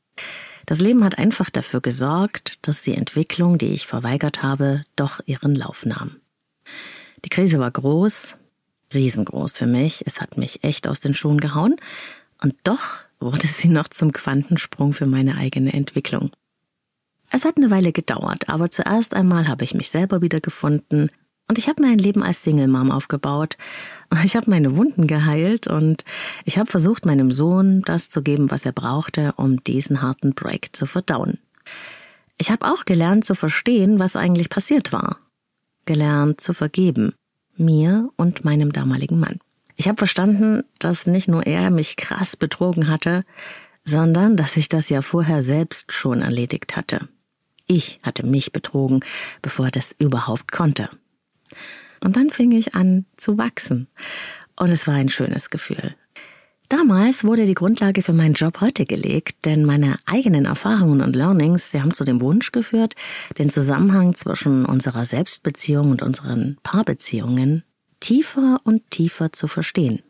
Das 0.64 0.78
Leben 0.78 1.02
hat 1.02 1.18
einfach 1.18 1.50
dafür 1.50 1.80
gesorgt, 1.80 2.58
dass 2.62 2.82
die 2.82 2.94
Entwicklung, 2.94 3.58
die 3.58 3.72
ich 3.72 3.88
verweigert 3.88 4.44
habe, 4.44 4.84
doch 4.94 5.20
ihren 5.26 5.56
Lauf 5.56 5.84
nahm. 5.84 6.20
Die 7.24 7.28
Krise 7.28 7.58
war 7.58 7.72
groß, 7.72 8.36
riesengroß 8.94 9.58
für 9.58 9.66
mich. 9.66 10.04
Es 10.06 10.20
hat 10.20 10.36
mich 10.38 10.62
echt 10.62 10.86
aus 10.86 11.00
den 11.00 11.12
Schuhen 11.12 11.40
gehauen. 11.40 11.74
Und 12.44 12.56
doch 12.62 12.98
wurde 13.20 13.46
sie 13.46 13.68
noch 13.68 13.88
zum 13.88 14.12
Quantensprung 14.12 14.92
für 14.92 15.06
meine 15.06 15.38
eigene 15.38 15.72
Entwicklung. 15.72 16.30
Es 17.30 17.46
hat 17.46 17.56
eine 17.56 17.70
Weile 17.70 17.90
gedauert, 17.90 18.50
aber 18.50 18.70
zuerst 18.70 19.14
einmal 19.14 19.48
habe 19.48 19.64
ich 19.64 19.72
mich 19.72 19.88
selber 19.88 20.20
wiedergefunden 20.20 21.10
und 21.48 21.56
ich 21.56 21.70
habe 21.70 21.80
mein 21.80 21.96
Leben 21.96 22.22
als 22.22 22.42
Single-Mom 22.42 22.90
aufgebaut. 22.90 23.56
Ich 24.24 24.36
habe 24.36 24.50
meine 24.50 24.76
Wunden 24.76 25.06
geheilt 25.06 25.68
und 25.68 26.04
ich 26.44 26.58
habe 26.58 26.70
versucht, 26.70 27.06
meinem 27.06 27.30
Sohn 27.30 27.80
das 27.86 28.10
zu 28.10 28.22
geben, 28.22 28.50
was 28.50 28.66
er 28.66 28.72
brauchte, 28.72 29.32
um 29.36 29.64
diesen 29.64 30.02
harten 30.02 30.34
Break 30.34 30.76
zu 30.76 30.84
verdauen. 30.84 31.38
Ich 32.36 32.50
habe 32.50 32.66
auch 32.66 32.84
gelernt 32.84 33.24
zu 33.24 33.34
verstehen, 33.34 33.98
was 33.98 34.16
eigentlich 34.16 34.50
passiert 34.50 34.92
war. 34.92 35.18
Gelernt 35.86 36.42
zu 36.42 36.52
vergeben. 36.52 37.14
Mir 37.56 38.10
und 38.16 38.44
meinem 38.44 38.70
damaligen 38.70 39.18
Mann. 39.18 39.38
Ich 39.76 39.88
habe 39.88 39.96
verstanden, 39.96 40.64
dass 40.78 41.06
nicht 41.06 41.28
nur 41.28 41.46
er 41.46 41.72
mich 41.72 41.96
krass 41.96 42.36
betrogen 42.36 42.88
hatte, 42.88 43.24
sondern 43.82 44.36
dass 44.36 44.56
ich 44.56 44.68
das 44.68 44.88
ja 44.88 45.02
vorher 45.02 45.42
selbst 45.42 45.92
schon 45.92 46.22
erledigt 46.22 46.76
hatte. 46.76 47.08
Ich 47.66 47.98
hatte 48.02 48.26
mich 48.26 48.52
betrogen, 48.52 49.00
bevor 49.42 49.66
er 49.66 49.70
das 49.70 49.94
überhaupt 49.98 50.52
konnte. 50.52 50.90
Und 52.00 52.16
dann 52.16 52.30
fing 52.30 52.52
ich 52.52 52.74
an 52.74 53.06
zu 53.16 53.38
wachsen. 53.38 53.88
Und 54.56 54.70
es 54.70 54.86
war 54.86 54.94
ein 54.94 55.08
schönes 55.08 55.50
Gefühl. 55.50 55.94
Damals 56.68 57.24
wurde 57.24 57.44
die 57.44 57.54
Grundlage 57.54 58.02
für 58.02 58.14
meinen 58.14 58.34
Job 58.34 58.60
heute 58.60 58.86
gelegt, 58.86 59.44
denn 59.44 59.64
meine 59.64 59.96
eigenen 60.06 60.46
Erfahrungen 60.46 61.02
und 61.02 61.14
Learnings, 61.14 61.70
sie 61.70 61.80
haben 61.80 61.92
zu 61.92 62.04
dem 62.04 62.20
Wunsch 62.20 62.52
geführt, 62.52 62.94
den 63.38 63.50
Zusammenhang 63.50 64.14
zwischen 64.14 64.64
unserer 64.64 65.04
Selbstbeziehung 65.04 65.90
und 65.90 66.02
unseren 66.02 66.56
Paarbeziehungen 66.62 67.64
tiefer 68.00 68.58
und 68.64 68.90
tiefer 68.90 69.32
zu 69.32 69.48
verstehen. 69.48 70.02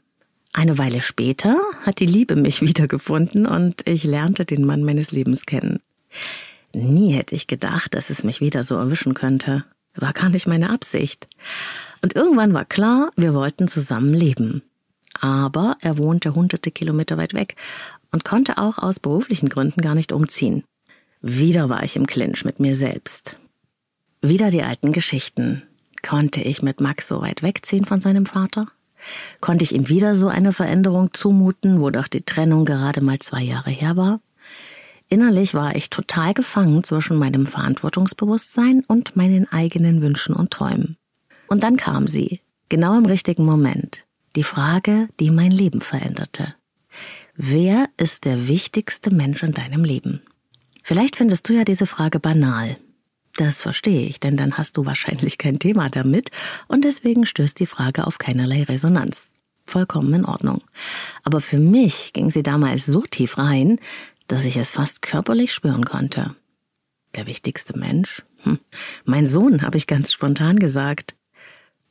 Eine 0.52 0.78
Weile 0.78 1.00
später 1.00 1.58
hat 1.82 1.98
die 2.00 2.06
Liebe 2.06 2.36
mich 2.36 2.60
wiedergefunden 2.62 3.46
und 3.46 3.86
ich 3.88 4.04
lernte 4.04 4.44
den 4.44 4.64
Mann 4.64 4.84
meines 4.84 5.12
Lebens 5.12 5.46
kennen. 5.46 5.80
Nie 6.72 7.12
hätte 7.12 7.34
ich 7.34 7.46
gedacht, 7.46 7.94
dass 7.94 8.10
es 8.10 8.24
mich 8.24 8.40
wieder 8.40 8.64
so 8.64 8.74
erwischen 8.76 9.14
könnte. 9.14 9.64
War 9.94 10.12
gar 10.12 10.28
nicht 10.28 10.46
meine 10.46 10.70
Absicht. 10.70 11.28
Und 12.02 12.16
irgendwann 12.16 12.52
war 12.52 12.64
klar, 12.64 13.10
wir 13.16 13.34
wollten 13.34 13.68
zusammen 13.68 14.12
leben. 14.12 14.62
Aber 15.20 15.76
er 15.80 15.98
wohnte 15.98 16.34
hunderte 16.34 16.72
Kilometer 16.72 17.16
weit 17.16 17.34
weg 17.34 17.54
und 18.10 18.24
konnte 18.24 18.58
auch 18.58 18.78
aus 18.78 18.98
beruflichen 18.98 19.48
Gründen 19.48 19.80
gar 19.80 19.94
nicht 19.94 20.12
umziehen. 20.12 20.64
Wieder 21.20 21.68
war 21.68 21.84
ich 21.84 21.96
im 21.96 22.06
Clinch 22.06 22.44
mit 22.44 22.60
mir 22.60 22.74
selbst. 22.74 23.36
Wieder 24.20 24.50
die 24.50 24.62
alten 24.62 24.92
Geschichten. 24.92 25.62
Konnte 26.06 26.42
ich 26.42 26.62
mit 26.62 26.80
Max 26.80 27.08
so 27.08 27.22
weit 27.22 27.42
wegziehen 27.42 27.86
von 27.86 28.00
seinem 28.00 28.26
Vater? 28.26 28.66
Konnte 29.40 29.64
ich 29.64 29.74
ihm 29.74 29.88
wieder 29.88 30.14
so 30.14 30.28
eine 30.28 30.52
Veränderung 30.52 31.14
zumuten, 31.14 31.80
wo 31.80 31.88
doch 31.90 32.08
die 32.08 32.22
Trennung 32.22 32.66
gerade 32.66 33.02
mal 33.02 33.18
zwei 33.20 33.42
Jahre 33.42 33.70
her 33.70 33.96
war? 33.96 34.20
Innerlich 35.08 35.54
war 35.54 35.76
ich 35.76 35.90
total 35.90 36.34
gefangen 36.34 36.84
zwischen 36.84 37.16
meinem 37.16 37.46
Verantwortungsbewusstsein 37.46 38.84
und 38.86 39.16
meinen 39.16 39.50
eigenen 39.50 40.02
Wünschen 40.02 40.34
und 40.34 40.50
Träumen. 40.50 40.96
Und 41.48 41.62
dann 41.62 41.76
kam 41.76 42.06
sie, 42.06 42.40
genau 42.68 42.98
im 42.98 43.06
richtigen 43.06 43.44
Moment, 43.44 44.04
die 44.36 44.44
Frage, 44.44 45.08
die 45.20 45.30
mein 45.30 45.50
Leben 45.50 45.80
veränderte. 45.80 46.54
Wer 47.34 47.88
ist 47.96 48.26
der 48.26 48.46
wichtigste 48.46 49.10
Mensch 49.10 49.42
in 49.42 49.52
deinem 49.52 49.84
Leben? 49.84 50.22
Vielleicht 50.82 51.16
findest 51.16 51.48
du 51.48 51.54
ja 51.54 51.64
diese 51.64 51.86
Frage 51.86 52.20
banal. 52.20 52.76
Das 53.36 53.60
verstehe 53.60 54.06
ich, 54.06 54.20
denn 54.20 54.36
dann 54.36 54.56
hast 54.56 54.76
du 54.76 54.86
wahrscheinlich 54.86 55.38
kein 55.38 55.58
Thema 55.58 55.90
damit 55.90 56.30
und 56.68 56.84
deswegen 56.84 57.26
stößt 57.26 57.58
die 57.58 57.66
Frage 57.66 58.06
auf 58.06 58.18
keinerlei 58.18 58.62
Resonanz. 58.62 59.30
Vollkommen 59.66 60.12
in 60.14 60.24
Ordnung. 60.24 60.62
Aber 61.22 61.40
für 61.40 61.58
mich 61.58 62.12
ging 62.12 62.30
sie 62.30 62.42
damals 62.42 62.86
so 62.86 63.02
tief 63.02 63.38
rein, 63.38 63.80
dass 64.28 64.44
ich 64.44 64.56
es 64.56 64.70
fast 64.70 65.02
körperlich 65.02 65.52
spüren 65.52 65.84
konnte. 65.84 66.36
Der 67.16 67.26
wichtigste 67.26 67.76
Mensch? 67.76 68.22
Hm. 68.42 68.58
Mein 69.04 69.26
Sohn, 69.26 69.62
habe 69.62 69.78
ich 69.78 69.86
ganz 69.86 70.12
spontan 70.12 70.58
gesagt. 70.58 71.14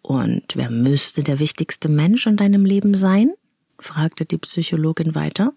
Und 0.01 0.55
wer 0.55 0.69
müsste 0.69 1.23
der 1.23 1.39
wichtigste 1.39 1.89
Mensch 1.89 2.27
in 2.27 2.37
deinem 2.37 2.65
Leben 2.65 2.93
sein? 2.93 3.33
fragte 3.79 4.25
die 4.25 4.37
Psychologin 4.37 5.15
weiter. 5.15 5.53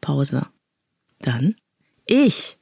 Pause. 0.00 0.46
Dann? 1.20 1.56
Ich, 2.06 2.58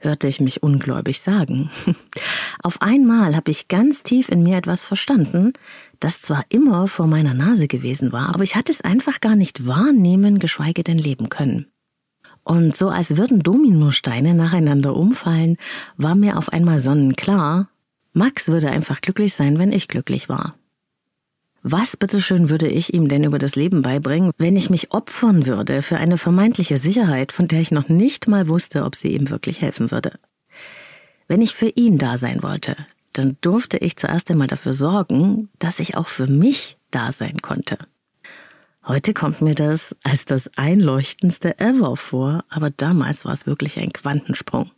hörte 0.00 0.26
ich 0.26 0.40
mich 0.40 0.62
ungläubig 0.62 1.20
sagen. 1.20 1.70
Auf 2.62 2.82
einmal 2.82 3.36
habe 3.36 3.50
ich 3.50 3.68
ganz 3.68 4.02
tief 4.02 4.28
in 4.28 4.42
mir 4.42 4.56
etwas 4.56 4.84
verstanden, 4.84 5.52
das 6.00 6.20
zwar 6.22 6.44
immer 6.48 6.88
vor 6.88 7.06
meiner 7.06 7.34
Nase 7.34 7.68
gewesen 7.68 8.12
war, 8.12 8.34
aber 8.34 8.42
ich 8.42 8.56
hatte 8.56 8.72
es 8.72 8.80
einfach 8.80 9.20
gar 9.20 9.36
nicht 9.36 9.66
wahrnehmen, 9.66 10.38
geschweige 10.38 10.82
denn 10.82 10.98
leben 10.98 11.28
können. 11.28 11.66
Und 12.42 12.74
so 12.74 12.88
als 12.88 13.16
würden 13.16 13.42
Dominosteine 13.42 14.34
nacheinander 14.34 14.96
umfallen, 14.96 15.56
war 15.96 16.14
mir 16.14 16.38
auf 16.38 16.52
einmal 16.52 16.78
sonnenklar, 16.78 17.68
Max 18.12 18.48
würde 18.48 18.70
einfach 18.70 19.00
glücklich 19.00 19.34
sein, 19.34 19.58
wenn 19.58 19.72
ich 19.72 19.86
glücklich 19.86 20.28
war. 20.28 20.56
Was 21.62 21.96
bitteschön 21.96 22.48
würde 22.48 22.68
ich 22.68 22.94
ihm 22.94 23.08
denn 23.08 23.24
über 23.24 23.38
das 23.38 23.54
Leben 23.54 23.82
beibringen, 23.82 24.32
wenn 24.38 24.56
ich 24.56 24.70
mich 24.70 24.92
opfern 24.92 25.46
würde 25.46 25.82
für 25.82 25.98
eine 25.98 26.16
vermeintliche 26.16 26.78
Sicherheit, 26.78 27.32
von 27.32 27.48
der 27.48 27.60
ich 27.60 27.70
noch 27.70 27.90
nicht 27.90 28.28
mal 28.28 28.48
wusste, 28.48 28.84
ob 28.84 28.96
sie 28.96 29.08
ihm 29.08 29.28
wirklich 29.28 29.60
helfen 29.60 29.90
würde? 29.90 30.18
Wenn 31.28 31.42
ich 31.42 31.54
für 31.54 31.68
ihn 31.68 31.98
da 31.98 32.16
sein 32.16 32.42
wollte, 32.42 32.76
dann 33.12 33.36
durfte 33.42 33.76
ich 33.76 33.96
zuerst 33.96 34.30
einmal 34.30 34.46
dafür 34.46 34.72
sorgen, 34.72 35.50
dass 35.58 35.80
ich 35.80 35.96
auch 35.96 36.08
für 36.08 36.26
mich 36.26 36.78
da 36.90 37.12
sein 37.12 37.42
konnte. 37.42 37.76
Heute 38.86 39.12
kommt 39.12 39.42
mir 39.42 39.54
das 39.54 39.94
als 40.02 40.24
das 40.24 40.50
einleuchtendste 40.56 41.60
ever 41.60 41.96
vor, 41.96 42.42
aber 42.48 42.70
damals 42.70 43.26
war 43.26 43.32
es 43.32 43.46
wirklich 43.46 43.78
ein 43.78 43.92
Quantensprung. 43.92 44.70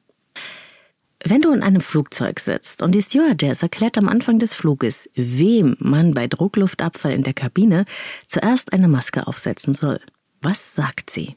Wenn 1.25 1.41
du 1.41 1.52
in 1.52 1.62
einem 1.62 1.81
Flugzeug 1.81 2.41
sitzt 2.41 2.83
und 2.83 2.95
die 2.95 3.02
Stewardess 3.02 3.62
erklärt 3.62 3.97
am 3.97 4.09
Anfang 4.09 4.41
des 4.41 4.55
Fluges, 4.55 5.09
wem 5.14 5.76
man 5.79 6.14
bei 6.14 6.26
Druckluftabfall 6.26 7.12
in 7.12 7.23
der 7.23 7.35
Kabine 7.35 7.85
zuerst 8.26 8.73
eine 8.73 8.88
Maske 8.88 9.26
aufsetzen 9.26 9.73
soll, 9.73 10.00
was 10.41 10.75
sagt 10.75 11.11
sie? 11.11 11.37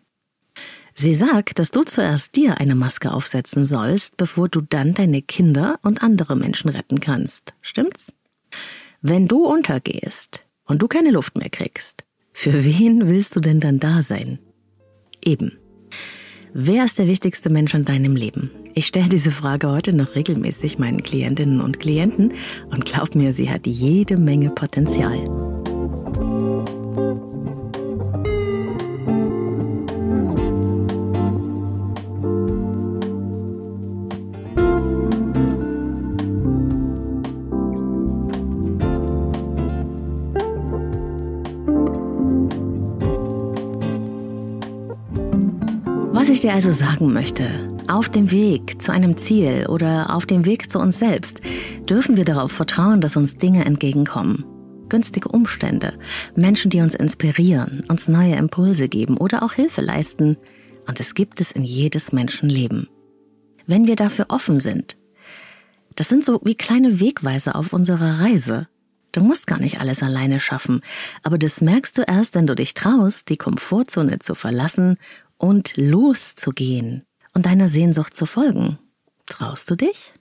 Sie 0.95 1.13
sagt, 1.13 1.59
dass 1.59 1.71
du 1.71 1.83
zuerst 1.83 2.35
dir 2.35 2.59
eine 2.59 2.73
Maske 2.73 3.11
aufsetzen 3.11 3.63
sollst, 3.63 4.17
bevor 4.17 4.49
du 4.49 4.61
dann 4.61 4.93
deine 4.93 5.21
Kinder 5.21 5.77
und 5.83 6.01
andere 6.01 6.35
Menschen 6.35 6.69
retten 6.69 6.99
kannst. 6.99 7.53
Stimmt's? 7.61 8.11
Wenn 9.01 9.27
du 9.27 9.45
untergehst 9.45 10.45
und 10.63 10.81
du 10.81 10.87
keine 10.87 11.11
Luft 11.11 11.37
mehr 11.37 11.49
kriegst, 11.49 12.05
für 12.33 12.65
wen 12.65 13.07
willst 13.07 13.35
du 13.35 13.39
denn 13.39 13.59
dann 13.59 13.79
da 13.79 14.01
sein? 14.01 14.39
Eben. 15.23 15.59
Wer 16.57 16.85
ist 16.85 16.97
der 16.99 17.09
wichtigste 17.09 17.49
Mensch 17.49 17.73
in 17.73 17.83
deinem 17.83 18.15
Leben? 18.15 18.49
Ich 18.75 18.87
stelle 18.87 19.09
diese 19.09 19.29
Frage 19.29 19.69
heute 19.69 19.93
noch 19.93 20.15
regelmäßig 20.15 20.79
meinen 20.79 21.03
Klientinnen 21.03 21.59
und 21.59 21.81
Klienten 21.81 22.31
und 22.71 22.85
glaub 22.85 23.13
mir, 23.13 23.33
sie 23.33 23.49
hat 23.49 23.67
jede 23.67 24.15
Menge 24.15 24.51
Potenzial. 24.51 25.54
Was 46.25 46.31
ich 46.31 46.39
dir 46.39 46.55
also 46.55 46.71
sagen 46.71 47.13
möchte, 47.13 47.69
auf 47.87 48.09
dem 48.09 48.31
Weg 48.31 48.81
zu 48.81 48.91
einem 48.91 49.15
Ziel 49.15 49.67
oder 49.69 50.11
auf 50.15 50.25
dem 50.25 50.47
Weg 50.47 50.71
zu 50.71 50.79
uns 50.79 50.97
selbst 50.97 51.39
dürfen 51.87 52.17
wir 52.17 52.25
darauf 52.25 52.51
vertrauen, 52.51 52.99
dass 52.99 53.15
uns 53.15 53.37
Dinge 53.37 53.63
entgegenkommen. 53.63 54.43
Günstige 54.89 55.29
Umstände, 55.29 55.93
Menschen, 56.35 56.71
die 56.71 56.81
uns 56.81 56.95
inspirieren, 56.95 57.83
uns 57.89 58.07
neue 58.07 58.37
Impulse 58.37 58.89
geben 58.89 59.17
oder 59.17 59.43
auch 59.43 59.53
Hilfe 59.53 59.81
leisten. 59.81 60.37
Und 60.87 60.99
es 60.99 61.13
gibt 61.13 61.41
es 61.41 61.51
in 61.51 61.63
jedes 61.63 62.11
Menschenleben. 62.11 62.87
Wenn 63.67 63.85
wir 63.85 63.95
dafür 63.95 64.25
offen 64.29 64.57
sind. 64.57 64.97
Das 65.93 66.07
sind 66.07 66.25
so 66.25 66.41
wie 66.43 66.55
kleine 66.55 66.99
Wegweiser 66.99 67.55
auf 67.55 67.71
unserer 67.71 68.21
Reise. 68.21 68.67
Du 69.11 69.23
musst 69.23 69.45
gar 69.45 69.59
nicht 69.59 69.79
alles 69.79 70.01
alleine 70.01 70.39
schaffen, 70.39 70.81
aber 71.21 71.37
das 71.37 71.61
merkst 71.61 71.97
du 71.99 72.01
erst, 72.01 72.33
wenn 72.33 72.47
du 72.47 72.55
dich 72.55 72.73
traust, 72.73 73.29
die 73.29 73.37
Komfortzone 73.37 74.17
zu 74.19 74.33
verlassen 74.33 74.97
und 75.37 75.75
loszugehen 75.77 77.03
und 77.33 77.45
deiner 77.45 77.67
Sehnsucht 77.67 78.15
zu 78.15 78.25
folgen. 78.25 78.79
Traust 79.25 79.69
du 79.69 79.75
dich? 79.75 80.13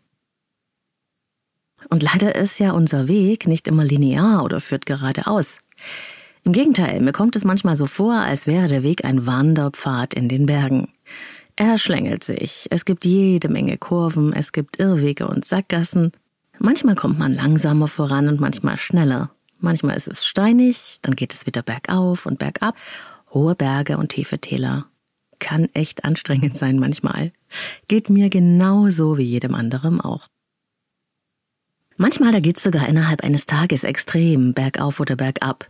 Und 1.90 2.02
leider 2.02 2.35
ist 2.35 2.59
ja 2.59 2.73
unser 2.73 3.09
Weg 3.09 3.47
nicht 3.47 3.68
immer 3.68 3.85
linear 3.85 4.42
oder 4.44 4.61
führt 4.61 4.87
geradeaus. 4.87 5.59
Im 6.42 6.52
Gegenteil, 6.52 7.00
mir 7.00 7.12
kommt 7.12 7.37
es 7.37 7.44
manchmal 7.44 7.76
so 7.76 7.87
vor, 7.87 8.14
als 8.14 8.47
wäre 8.47 8.68
der 8.68 8.83
Weg 8.83 9.04
ein 9.04 9.26
Wanderpfad 9.26 10.14
in 10.14 10.28
den 10.28 10.47
Bergen. 10.47 10.88
Er 11.56 11.78
schlängelt 11.78 12.25
sich, 12.25 12.66
es 12.71 12.85
gibt 12.85 13.04
jede 13.04 13.49
Menge 13.49 13.78
Kurven, 13.78 14.33
es 14.33 14.52
gibt 14.52 14.78
Irrwege 14.78 15.28
und 15.28 15.44
Sackgassen. 15.44 16.12
Manchmal 16.59 16.97
kommt 16.97 17.18
man 17.18 17.35
langsamer 17.35 17.88
voran 17.88 18.28
und 18.28 18.40
manchmal 18.40 18.76
schneller. 18.76 19.30
Manchmal 19.59 19.97
ist 19.97 20.09
es 20.09 20.26
steinig, 20.26 20.99
dann 21.02 21.16
geht 21.16 21.33
es 21.33 21.47
wieder 21.47 21.62
bergauf 21.62 22.26
und 22.26 22.38
bergab, 22.38 22.76
hohe 23.33 23.54
Berge 23.54 23.99
und 23.99 24.09
tiefe 24.11 24.38
Täler 24.38 24.87
kann 25.38 25.68
echt 25.74 26.04
anstrengend 26.04 26.56
sein 26.56 26.78
manchmal. 26.78 27.32
Geht 27.88 28.10
mir 28.10 28.30
genauso 28.30 29.18
wie 29.18 29.24
jedem 29.24 29.54
anderen 29.54 30.00
auch. 30.00 30.28
Manchmal 31.96 32.32
da 32.32 32.40
geht's 32.40 32.62
sogar 32.62 32.88
innerhalb 32.88 33.22
eines 33.22 33.46
Tages 33.46 33.84
extrem 33.84 34.52
bergauf 34.52 34.98
oder 34.98 35.16
bergab. 35.16 35.68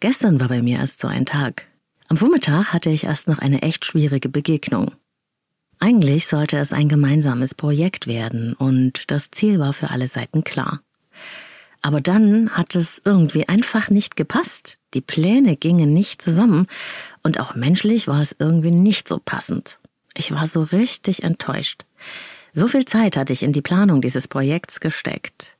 Gestern 0.00 0.40
war 0.40 0.48
bei 0.48 0.62
mir 0.62 0.78
erst 0.78 1.00
so 1.00 1.08
ein 1.08 1.26
Tag. 1.26 1.66
Am 2.08 2.16
Vormittag 2.16 2.72
hatte 2.72 2.90
ich 2.90 3.04
erst 3.04 3.28
noch 3.28 3.38
eine 3.38 3.62
echt 3.62 3.84
schwierige 3.84 4.28
Begegnung. 4.28 4.92
Eigentlich 5.78 6.26
sollte 6.26 6.56
es 6.58 6.72
ein 6.72 6.88
gemeinsames 6.88 7.54
Projekt 7.54 8.06
werden 8.06 8.54
und 8.54 9.10
das 9.10 9.30
Ziel 9.30 9.58
war 9.58 9.72
für 9.72 9.90
alle 9.90 10.08
Seiten 10.08 10.44
klar. 10.44 10.82
Aber 11.82 12.00
dann 12.00 12.50
hat 12.50 12.74
es 12.74 13.00
irgendwie 13.04 13.48
einfach 13.48 13.88
nicht 13.88 14.16
gepasst. 14.16 14.78
Die 14.92 15.00
Pläne 15.00 15.56
gingen 15.56 15.92
nicht 15.92 16.20
zusammen 16.20 16.66
und 17.22 17.40
auch 17.40 17.54
menschlich 17.54 18.08
war 18.08 18.20
es 18.20 18.34
irgendwie 18.38 18.70
nicht 18.70 19.08
so 19.08 19.20
passend. 19.22 19.78
Ich 20.14 20.32
war 20.32 20.46
so 20.46 20.62
richtig 20.62 21.22
enttäuscht. 21.22 21.84
So 22.52 22.66
viel 22.66 22.84
Zeit 22.84 23.16
hatte 23.16 23.32
ich 23.32 23.42
in 23.42 23.52
die 23.52 23.62
Planung 23.62 24.00
dieses 24.00 24.26
Projekts 24.26 24.80
gesteckt. 24.80 25.56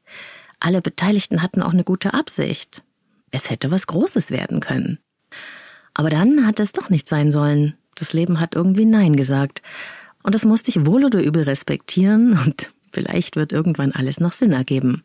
Alle 0.59 0.83
Beteiligten 0.83 1.43
hatten 1.43 1.63
auch 1.63 1.73
eine 1.73 1.85
gute 1.85 2.15
Absicht. 2.15 2.83
Es 3.31 3.49
hätte 3.49 3.71
was 3.71 3.87
Großes 3.87 4.31
werden 4.31 4.61
können. 4.61 4.99
Aber 5.95 6.11
dann 6.11 6.47
hat 6.47 6.61
es 6.61 6.73
doch 6.73 6.91
nicht 6.91 7.09
sein 7.09 7.31
sollen. 7.31 7.75
Das 7.95 8.13
Leben 8.13 8.41
hat 8.41 8.55
irgendwie 8.55 8.85
Nein 8.85 9.17
gesagt. 9.17 9.63
Und 10.23 10.35
das 10.35 10.45
musste 10.45 10.71
ich 10.71 10.87
wohl 10.87 11.05
oder 11.05 11.23
übel 11.23 11.45
respektieren 11.45 12.39
und 12.45 12.71
vielleicht 12.93 13.37
wird 13.37 13.53
irgendwann 13.53 13.93
alles 13.93 14.21
noch 14.21 14.33
Sinn 14.33 14.53
ergeben. 14.53 15.05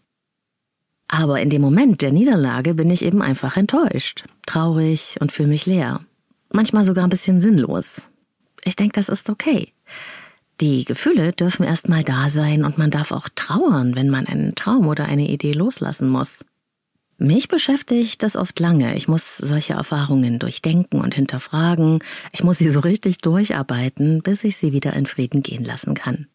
Aber 1.08 1.40
in 1.40 1.50
dem 1.50 1.62
Moment 1.62 2.02
der 2.02 2.12
Niederlage 2.12 2.74
bin 2.74 2.90
ich 2.90 3.04
eben 3.04 3.22
einfach 3.22 3.58
enttäuscht, 3.58 4.24
traurig 4.46 5.18
und 5.22 5.32
fühle 5.32 5.50
mich 5.50 5.66
leer. 5.66 6.02
Manchmal 6.56 6.86
sogar 6.86 7.04
ein 7.04 7.10
bisschen 7.10 7.42
sinnlos. 7.42 8.04
Ich 8.64 8.78
denke, 8.78 8.94
das 8.94 9.10
ist 9.10 9.30
okay. 9.30 9.74
Die 10.62 10.86
Gefühle 10.86 11.34
dürfen 11.34 11.66
erstmal 11.66 12.06
da 12.06 12.30
sein 12.30 12.64
und 12.64 12.78
man 12.78 12.92
darf 12.92 13.12
auch 13.12 13.28
trauern, 13.36 13.94
wenn 13.96 14.10
man 14.10 14.26
einen 14.26 14.56
Traum 14.56 14.88
oder 14.88 15.04
eine 15.04 15.30
Idee 15.30 15.52
loslassen 15.52 16.08
muss. 16.08 16.46
Mich 17.18 17.50
beschäftigt 17.50 18.24
das 18.24 18.38
oft 18.38 18.58
lange. 18.62 18.96
Ich 18.96 19.10
muss 19.10 19.36
solche 19.38 19.74
Erfahrungen 19.74 20.40
durchdenken 20.40 21.02
und 21.02 21.14
hinterfragen. 21.14 22.00
Ich 22.32 22.42
muss 22.42 22.60
sie 22.60 22.70
so 22.70 22.80
richtig 22.80 23.18
durcharbeiten, 23.18 24.22
bis 24.22 24.46
ich 24.46 24.56
sie 24.56 24.72
wieder 24.72 24.94
in 24.94 25.08
Frieden 25.08 25.44
gehen 25.44 25.66
lassen 25.66 25.94
kann. 25.94 26.28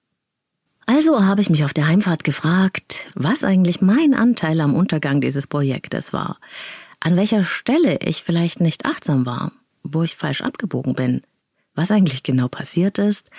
Also 0.85 1.25
habe 1.25 1.41
ich 1.41 1.49
mich 1.49 1.65
auf 1.65 1.73
der 1.73 1.87
Heimfahrt 1.87 2.25
gefragt, 2.25 3.07
was 3.15 3.43
eigentlich 3.43 3.81
mein 3.81 4.13
Anteil 4.13 4.61
am 4.61 4.75
Untergang 4.75 5.23
dieses 5.23 5.47
Projektes 5.47 6.13
war, 6.13 6.39
an 7.01 7.17
welcher 7.17 7.43
Stelle 7.43 8.01
ich 8.03 8.23
vielleicht 8.23 8.61
nicht 8.61 8.85
achtsam 8.85 9.25
war, 9.25 9.53
wo 9.83 10.03
ich 10.03 10.17
falsch 10.17 10.43
abgebogen 10.43 10.95
bin, 10.95 11.23
was 11.75 11.91
eigentlich 11.91 12.23
genau 12.23 12.49
passiert 12.49 12.99
ist, 12.99 13.31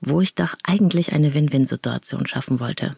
wo 0.00 0.20
ich 0.20 0.34
doch 0.34 0.54
eigentlich 0.62 1.12
eine 1.12 1.34
Win-Win-Situation 1.34 2.26
schaffen 2.26 2.60
wollte. 2.60 2.96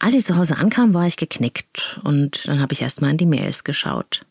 Als 0.00 0.14
ich 0.14 0.24
zu 0.24 0.36
Hause 0.36 0.56
ankam, 0.56 0.94
war 0.94 1.06
ich 1.06 1.16
geknickt 1.16 2.00
und 2.04 2.48
dann 2.48 2.60
habe 2.60 2.72
ich 2.72 2.82
erstmal 2.82 3.12
in 3.12 3.18
die 3.18 3.26
Mails 3.26 3.64
geschaut. 3.64 4.22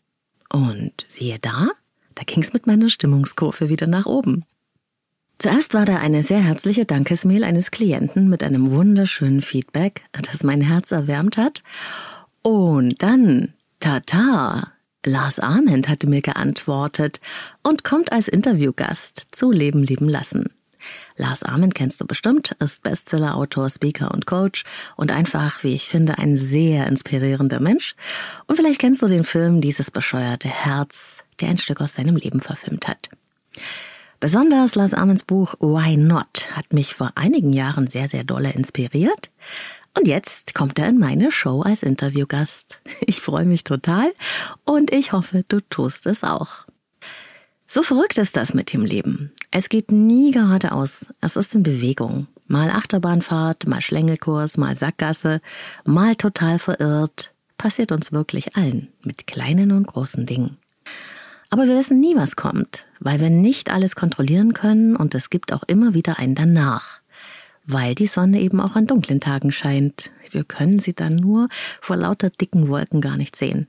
Und 0.50 0.92
siehe 1.06 1.38
da, 1.38 1.68
da 2.14 2.22
ging's 2.24 2.52
mit 2.52 2.66
meiner 2.66 2.88
Stimmungskurve 2.88 3.68
wieder 3.68 3.86
nach 3.86 4.06
oben. 4.06 4.44
Zuerst 5.38 5.74
war 5.74 5.84
da 5.84 5.98
eine 5.98 6.22
sehr 6.22 6.40
herzliche 6.40 6.84
Dankesmail 6.84 7.42
eines 7.42 7.70
Klienten 7.70 8.28
mit 8.28 8.42
einem 8.42 8.70
wunderschönen 8.70 9.42
Feedback, 9.42 10.02
das 10.12 10.42
mein 10.44 10.60
Herz 10.60 10.92
erwärmt 10.92 11.36
hat. 11.36 11.62
Und 12.42 13.02
dann, 13.02 13.52
tata, 13.80 14.73
Lars 15.06 15.38
Arment 15.38 15.88
hatte 15.88 16.08
mir 16.08 16.22
geantwortet 16.22 17.20
und 17.62 17.84
kommt 17.84 18.12
als 18.12 18.28
Interviewgast 18.28 19.28
zu 19.30 19.50
Leben 19.50 19.82
lieben 19.82 20.08
lassen. 20.08 20.50
Lars 21.16 21.42
Arment 21.42 21.74
kennst 21.74 22.00
du 22.00 22.06
bestimmt, 22.06 22.56
ist 22.58 22.82
Bestsellerautor, 22.82 23.70
Speaker 23.70 24.10
und 24.10 24.26
Coach 24.26 24.64
und 24.96 25.12
einfach, 25.12 25.62
wie 25.62 25.74
ich 25.74 25.86
finde, 25.86 26.18
ein 26.18 26.36
sehr 26.36 26.86
inspirierender 26.86 27.60
Mensch. 27.60 27.94
Und 28.46 28.56
vielleicht 28.56 28.80
kennst 28.80 29.00
du 29.02 29.06
den 29.06 29.24
Film 29.24 29.60
Dieses 29.60 29.90
bescheuerte 29.90 30.48
Herz, 30.48 31.24
der 31.40 31.50
ein 31.50 31.58
Stück 31.58 31.80
aus 31.80 31.94
seinem 31.94 32.16
Leben 32.16 32.40
verfilmt 32.40 32.88
hat. 32.88 33.08
Besonders 34.20 34.74
Lars 34.74 34.94
Amens 34.94 35.24
Buch 35.24 35.54
Why 35.60 35.96
Not 35.96 36.48
hat 36.52 36.72
mich 36.72 36.94
vor 36.94 37.12
einigen 37.14 37.52
Jahren 37.52 37.86
sehr, 37.86 38.08
sehr 38.08 38.24
dolle 38.24 38.52
inspiriert. 38.52 39.30
Und 39.96 40.08
jetzt 40.08 40.54
kommt 40.54 40.78
er 40.78 40.88
in 40.88 40.98
meine 40.98 41.30
Show 41.30 41.62
als 41.62 41.82
Interviewgast. 41.82 42.80
Ich 43.06 43.20
freue 43.20 43.44
mich 43.44 43.64
total 43.64 44.12
und 44.64 44.92
ich 44.92 45.12
hoffe, 45.12 45.44
du 45.46 45.60
tust 45.60 46.06
es 46.06 46.24
auch. 46.24 46.66
So 47.66 47.82
verrückt 47.82 48.18
ist 48.18 48.36
das 48.36 48.54
mit 48.54 48.72
dem 48.72 48.84
Leben. 48.84 49.32
Es 49.50 49.68
geht 49.68 49.92
nie 49.92 50.30
geradeaus. 50.32 51.06
Es 51.20 51.36
ist 51.36 51.54
in 51.54 51.62
Bewegung. 51.62 52.26
Mal 52.46 52.70
Achterbahnfahrt, 52.70 53.66
mal 53.66 53.80
Schlängelkurs, 53.80 54.56
mal 54.58 54.74
Sackgasse, 54.74 55.40
mal 55.84 56.16
total 56.16 56.58
verirrt. 56.58 57.32
Passiert 57.56 57.92
uns 57.92 58.12
wirklich 58.12 58.56
allen 58.56 58.88
mit 59.02 59.26
kleinen 59.26 59.72
und 59.72 59.86
großen 59.86 60.26
Dingen. 60.26 60.58
Aber 61.50 61.66
wir 61.66 61.76
wissen 61.76 62.00
nie, 62.00 62.16
was 62.16 62.36
kommt, 62.36 62.84
weil 63.00 63.20
wir 63.20 63.30
nicht 63.30 63.70
alles 63.70 63.94
kontrollieren 63.94 64.54
können 64.54 64.96
und 64.96 65.14
es 65.14 65.30
gibt 65.30 65.52
auch 65.52 65.62
immer 65.62 65.94
wieder 65.94 66.18
ein 66.18 66.34
Danach. 66.34 67.00
Weil 67.66 67.94
die 67.94 68.06
Sonne 68.06 68.40
eben 68.40 68.60
auch 68.60 68.76
an 68.76 68.86
dunklen 68.86 69.20
Tagen 69.20 69.52
scheint. 69.52 70.10
Wir 70.30 70.44
können 70.44 70.78
sie 70.78 70.94
dann 70.94 71.16
nur 71.16 71.48
vor 71.80 71.96
lauter 71.96 72.30
dicken 72.30 72.68
Wolken 72.68 73.00
gar 73.00 73.16
nicht 73.16 73.36
sehen. 73.36 73.68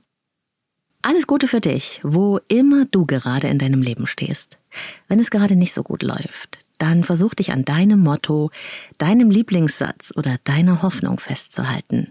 Alles 1.02 1.26
Gute 1.26 1.46
für 1.46 1.60
dich, 1.60 2.00
wo 2.02 2.40
immer 2.48 2.84
du 2.86 3.06
gerade 3.06 3.46
in 3.46 3.58
deinem 3.58 3.80
Leben 3.80 4.06
stehst. 4.06 4.58
Wenn 5.06 5.20
es 5.20 5.30
gerade 5.30 5.54
nicht 5.54 5.72
so 5.72 5.82
gut 5.82 6.02
läuft, 6.02 6.58
dann 6.78 7.04
versuch 7.04 7.34
dich 7.34 7.52
an 7.52 7.64
deinem 7.64 8.00
Motto, 8.00 8.50
deinem 8.98 9.30
Lieblingssatz 9.30 10.12
oder 10.16 10.38
deiner 10.44 10.82
Hoffnung 10.82 11.20
festzuhalten. 11.20 12.10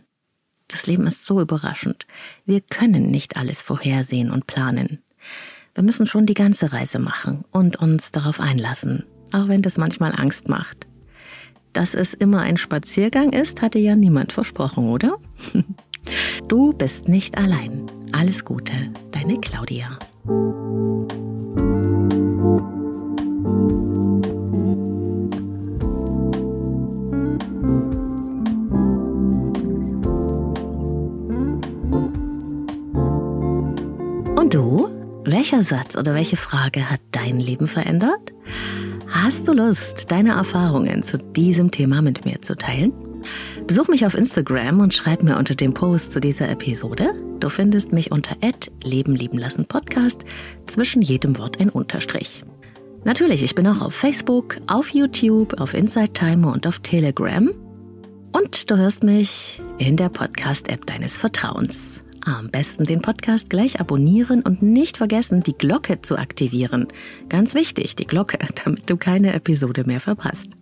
Das 0.68 0.88
Leben 0.88 1.06
ist 1.08 1.26
so 1.26 1.42
überraschend. 1.42 2.08
Wir 2.46 2.62
können 2.62 3.08
nicht 3.08 3.38
alles 3.38 3.62
vorhersehen 3.62 4.32
und 4.32 4.48
planen. 4.48 5.00
Wir 5.74 5.84
müssen 5.84 6.08
schon 6.08 6.26
die 6.26 6.34
ganze 6.34 6.72
Reise 6.72 7.00
machen 7.00 7.44
und 7.52 7.76
uns 7.76 8.12
darauf 8.12 8.40
einlassen, 8.40 9.04
auch 9.32 9.50
wenn 9.50 9.62
das 9.62 9.78
manchmal 9.78 10.16
Angst 10.16 10.48
macht. 10.48 10.88
Dass 11.76 11.94
es 11.94 12.14
immer 12.14 12.40
ein 12.40 12.56
Spaziergang 12.56 13.34
ist, 13.34 13.62
hatte 13.62 13.80
ja 13.80 13.98
niemand 13.98 14.32
versprochen, 14.32 14.90
oder? 14.90 15.18
Du 16.48 16.72
bist 16.72 17.08
nicht 17.08 17.36
allein. 17.38 17.88
Alles 18.12 18.46
Gute, 18.46 18.72
deine 19.10 19.42
Claudia. 19.42 19.98
Und 34.36 34.54
du? 34.54 34.90
Welcher 35.26 35.64
Satz 35.64 35.98
oder 35.98 36.14
welche 36.14 36.38
Frage 36.38 36.90
hat 36.90 37.02
dein 37.12 37.40
Leben 37.40 37.68
verändert? 37.68 38.32
Hast 39.18 39.48
du 39.48 39.54
Lust, 39.54 40.12
deine 40.12 40.32
Erfahrungen 40.32 41.02
zu 41.02 41.18
diesem 41.18 41.72
Thema 41.72 42.02
mit 42.02 42.26
mir 42.26 42.42
zu 42.42 42.54
teilen? 42.54 42.92
Besuch 43.66 43.88
mich 43.88 44.06
auf 44.06 44.14
Instagram 44.14 44.82
und 44.82 44.94
schreib 44.94 45.24
mir 45.24 45.38
unter 45.38 45.56
dem 45.56 45.74
Post 45.74 46.12
zu 46.12 46.20
dieser 46.20 46.50
Episode. 46.50 47.14
Du 47.40 47.48
findest 47.48 47.94
mich 47.94 48.12
unter 48.12 48.36
Leben 48.84 49.16
lieben 49.16 49.38
lassen 49.38 49.68
Podcast, 49.68 50.26
zwischen 50.68 51.02
jedem 51.02 51.38
Wort 51.38 51.62
ein 51.62 51.70
Unterstrich. 51.70 52.44
Natürlich, 53.06 53.42
ich 53.42 53.56
bin 53.56 53.66
auch 53.68 53.82
auf 53.82 53.96
Facebook, 53.96 54.58
auf 54.68 54.90
YouTube, 54.90 55.62
auf 55.62 55.74
Inside 55.74 56.12
Timer 56.12 56.52
und 56.52 56.68
auf 56.68 56.80
Telegram. 56.80 57.50
Und 58.34 58.70
du 58.70 58.76
hörst 58.76 59.02
mich 59.04 59.62
in 59.78 59.96
der 59.96 60.10
Podcast-App 60.10 60.86
deines 60.86 61.16
Vertrauens. 61.16 62.05
Am 62.26 62.50
besten 62.50 62.88
den 62.88 63.02
Podcast 63.04 63.52
gleich 63.52 63.80
abonnieren 63.80 64.42
und 64.42 64.64
nicht 64.64 64.98
vergessen, 64.98 65.44
die 65.44 65.54
Glocke 65.54 66.02
zu 66.02 66.18
aktivieren. 66.18 66.88
Ganz 67.30 67.54
wichtig, 67.54 67.96
die 67.96 68.08
Glocke, 68.08 68.40
damit 68.66 68.90
du 68.90 68.98
keine 68.98 69.34
Episode 69.34 69.84
mehr 69.86 70.00
verpasst. 70.00 70.54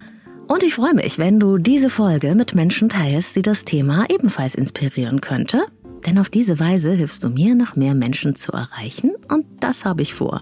Und 0.50 0.62
ich 0.64 0.74
freue 0.74 0.94
mich, 0.94 1.20
wenn 1.20 1.40
du 1.40 1.58
diese 1.58 1.90
Folge 1.90 2.36
mit 2.36 2.54
Menschen 2.54 2.90
teilst, 2.90 3.38
die 3.38 3.42
das 3.42 3.64
Thema 3.64 4.06
ebenfalls 4.10 4.56
inspirieren 4.56 5.22
könnte. 5.22 5.66
Denn 6.06 6.20
auf 6.20 6.30
diese 6.30 6.60
Weise 6.60 6.92
hilfst 6.92 7.24
du 7.24 7.30
mir, 7.30 7.56
noch 7.56 7.78
mehr 7.78 7.96
Menschen 7.96 8.36
zu 8.36 8.52
erreichen 8.52 9.14
und 9.30 9.46
das 9.62 9.86
habe 9.86 10.02
ich 10.02 10.14
vor. 10.14 10.42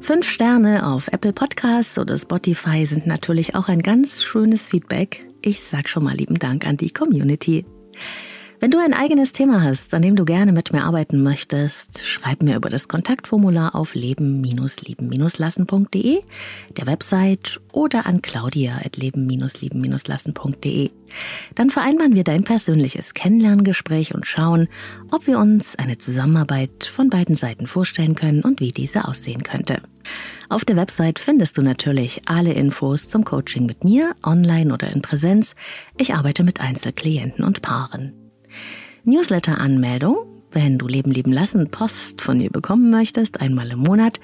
Fünf 0.00 0.30
Sterne 0.30 0.86
auf 0.86 1.08
Apple 1.08 1.32
Podcasts 1.32 1.98
oder 1.98 2.16
Spotify 2.16 2.86
sind 2.86 3.08
natürlich 3.08 3.56
auch 3.56 3.66
ein 3.66 3.82
ganz 3.82 4.22
schönes 4.22 4.66
Feedback. 4.66 5.26
Ich 5.42 5.60
sag 5.60 5.88
schon 5.88 6.04
mal 6.04 6.14
lieben 6.14 6.38
Dank 6.38 6.64
an 6.64 6.76
die 6.76 6.90
Community. 6.90 7.66
Wenn 8.60 8.70
du 8.70 8.78
ein 8.78 8.92
eigenes 8.92 9.32
Thema 9.32 9.62
hast, 9.62 9.94
an 9.94 10.02
dem 10.02 10.16
du 10.16 10.26
gerne 10.26 10.52
mit 10.52 10.70
mir 10.70 10.84
arbeiten 10.84 11.22
möchtest, 11.22 12.04
schreib 12.04 12.42
mir 12.42 12.56
über 12.56 12.68
das 12.68 12.88
Kontaktformular 12.88 13.74
auf 13.74 13.94
leben-lieben-lassen.de, 13.94 16.20
der 16.76 16.86
Website 16.86 17.58
oder 17.72 18.04
an 18.04 18.20
claudia.leben-lieben-lassen.de. 18.20 20.90
Dann 21.54 21.70
vereinbaren 21.70 22.14
wir 22.14 22.22
dein 22.22 22.44
persönliches 22.44 23.14
Kennenlerngespräch 23.14 24.14
und 24.14 24.26
schauen, 24.26 24.68
ob 25.10 25.26
wir 25.26 25.38
uns 25.38 25.74
eine 25.76 25.96
Zusammenarbeit 25.96 26.84
von 26.84 27.08
beiden 27.08 27.36
Seiten 27.36 27.66
vorstellen 27.66 28.14
können 28.14 28.42
und 28.42 28.60
wie 28.60 28.72
diese 28.72 29.08
aussehen 29.08 29.42
könnte. 29.42 29.80
Auf 30.50 30.66
der 30.66 30.76
Website 30.76 31.18
findest 31.18 31.56
du 31.56 31.62
natürlich 31.62 32.28
alle 32.28 32.52
Infos 32.52 33.08
zum 33.08 33.24
Coaching 33.24 33.64
mit 33.64 33.84
mir, 33.84 34.14
online 34.22 34.74
oder 34.74 34.92
in 34.92 35.00
Präsenz. 35.00 35.54
Ich 35.96 36.12
arbeite 36.12 36.44
mit 36.44 36.60
Einzelklienten 36.60 37.42
und 37.42 37.62
Paaren. 37.62 38.19
Newsletter-Anmeldung, 39.04 40.18
wenn 40.52 40.78
du 40.78 40.88
Leben 40.88 41.10
lieben 41.10 41.32
lassen 41.32 41.70
Post 41.70 42.20
von 42.20 42.38
mir 42.38 42.50
bekommen 42.50 42.90
möchtest, 42.90 43.40
einmal 43.40 43.70
im 43.70 43.80
Monat, 43.80 44.20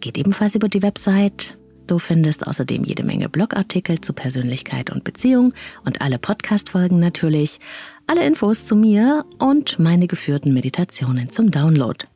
geht 0.00 0.18
ebenfalls 0.18 0.54
über 0.54 0.68
die 0.68 0.82
Website. 0.82 1.58
Du 1.86 1.98
findest 1.98 2.46
außerdem 2.46 2.82
jede 2.84 3.04
Menge 3.04 3.28
Blogartikel 3.28 4.00
zu 4.00 4.12
Persönlichkeit 4.12 4.90
und 4.90 5.04
Beziehung 5.04 5.54
und 5.84 6.00
alle 6.00 6.18
Podcast-Folgen 6.18 6.98
natürlich, 6.98 7.60
alle 8.06 8.26
Infos 8.26 8.66
zu 8.66 8.74
mir 8.74 9.24
und 9.38 9.78
meine 9.78 10.08
geführten 10.08 10.52
Meditationen 10.52 11.30
zum 11.30 11.50
Download. 11.50 12.06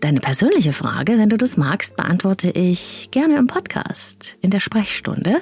Deine 0.00 0.20
persönliche 0.20 0.72
Frage, 0.72 1.18
wenn 1.18 1.28
du 1.28 1.36
das 1.36 1.58
magst, 1.58 1.94
beantworte 1.94 2.48
ich 2.48 3.08
gerne 3.10 3.36
im 3.36 3.46
Podcast, 3.46 4.38
in 4.40 4.50
der 4.50 4.58
Sprechstunde. 4.58 5.36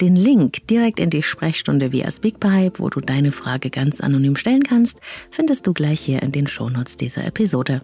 Den 0.00 0.16
Link 0.16 0.66
direkt 0.66 0.98
in 0.98 1.08
die 1.08 1.22
Sprechstunde 1.22 1.92
via 1.92 2.10
Speakpipe, 2.10 2.80
wo 2.80 2.90
du 2.90 3.00
deine 3.00 3.30
Frage 3.30 3.70
ganz 3.70 4.00
anonym 4.00 4.34
stellen 4.34 4.64
kannst, 4.64 5.00
findest 5.30 5.68
du 5.68 5.72
gleich 5.72 6.00
hier 6.00 6.20
in 6.20 6.32
den 6.32 6.48
Shownotes 6.48 6.96
dieser 6.96 7.24
Episode. 7.24 7.82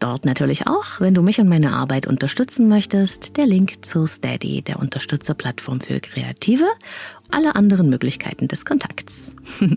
Dort 0.00 0.24
natürlich 0.24 0.66
auch, 0.66 0.98
wenn 0.98 1.14
du 1.14 1.22
mich 1.22 1.38
und 1.38 1.48
meine 1.48 1.72
Arbeit 1.74 2.08
unterstützen 2.08 2.68
möchtest, 2.68 3.36
der 3.36 3.46
Link 3.46 3.84
zu 3.84 4.04
Steady, 4.06 4.62
der 4.62 4.80
Unterstützerplattform 4.80 5.80
für 5.80 6.00
Kreative, 6.00 6.66
alle 7.30 7.54
anderen 7.54 7.88
Möglichkeiten 7.88 8.48
des 8.48 8.64
Kontakts. 8.64 9.32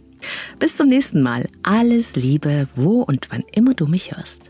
Bis 0.59 0.75
zum 0.75 0.87
nächsten 0.87 1.21
Mal. 1.21 1.47
Alles 1.61 2.15
Liebe, 2.15 2.67
wo 2.73 3.01
und 3.03 3.27
wann 3.29 3.43
immer 3.53 3.75
du 3.75 3.85
mich 3.85 4.15
hörst. 4.15 4.49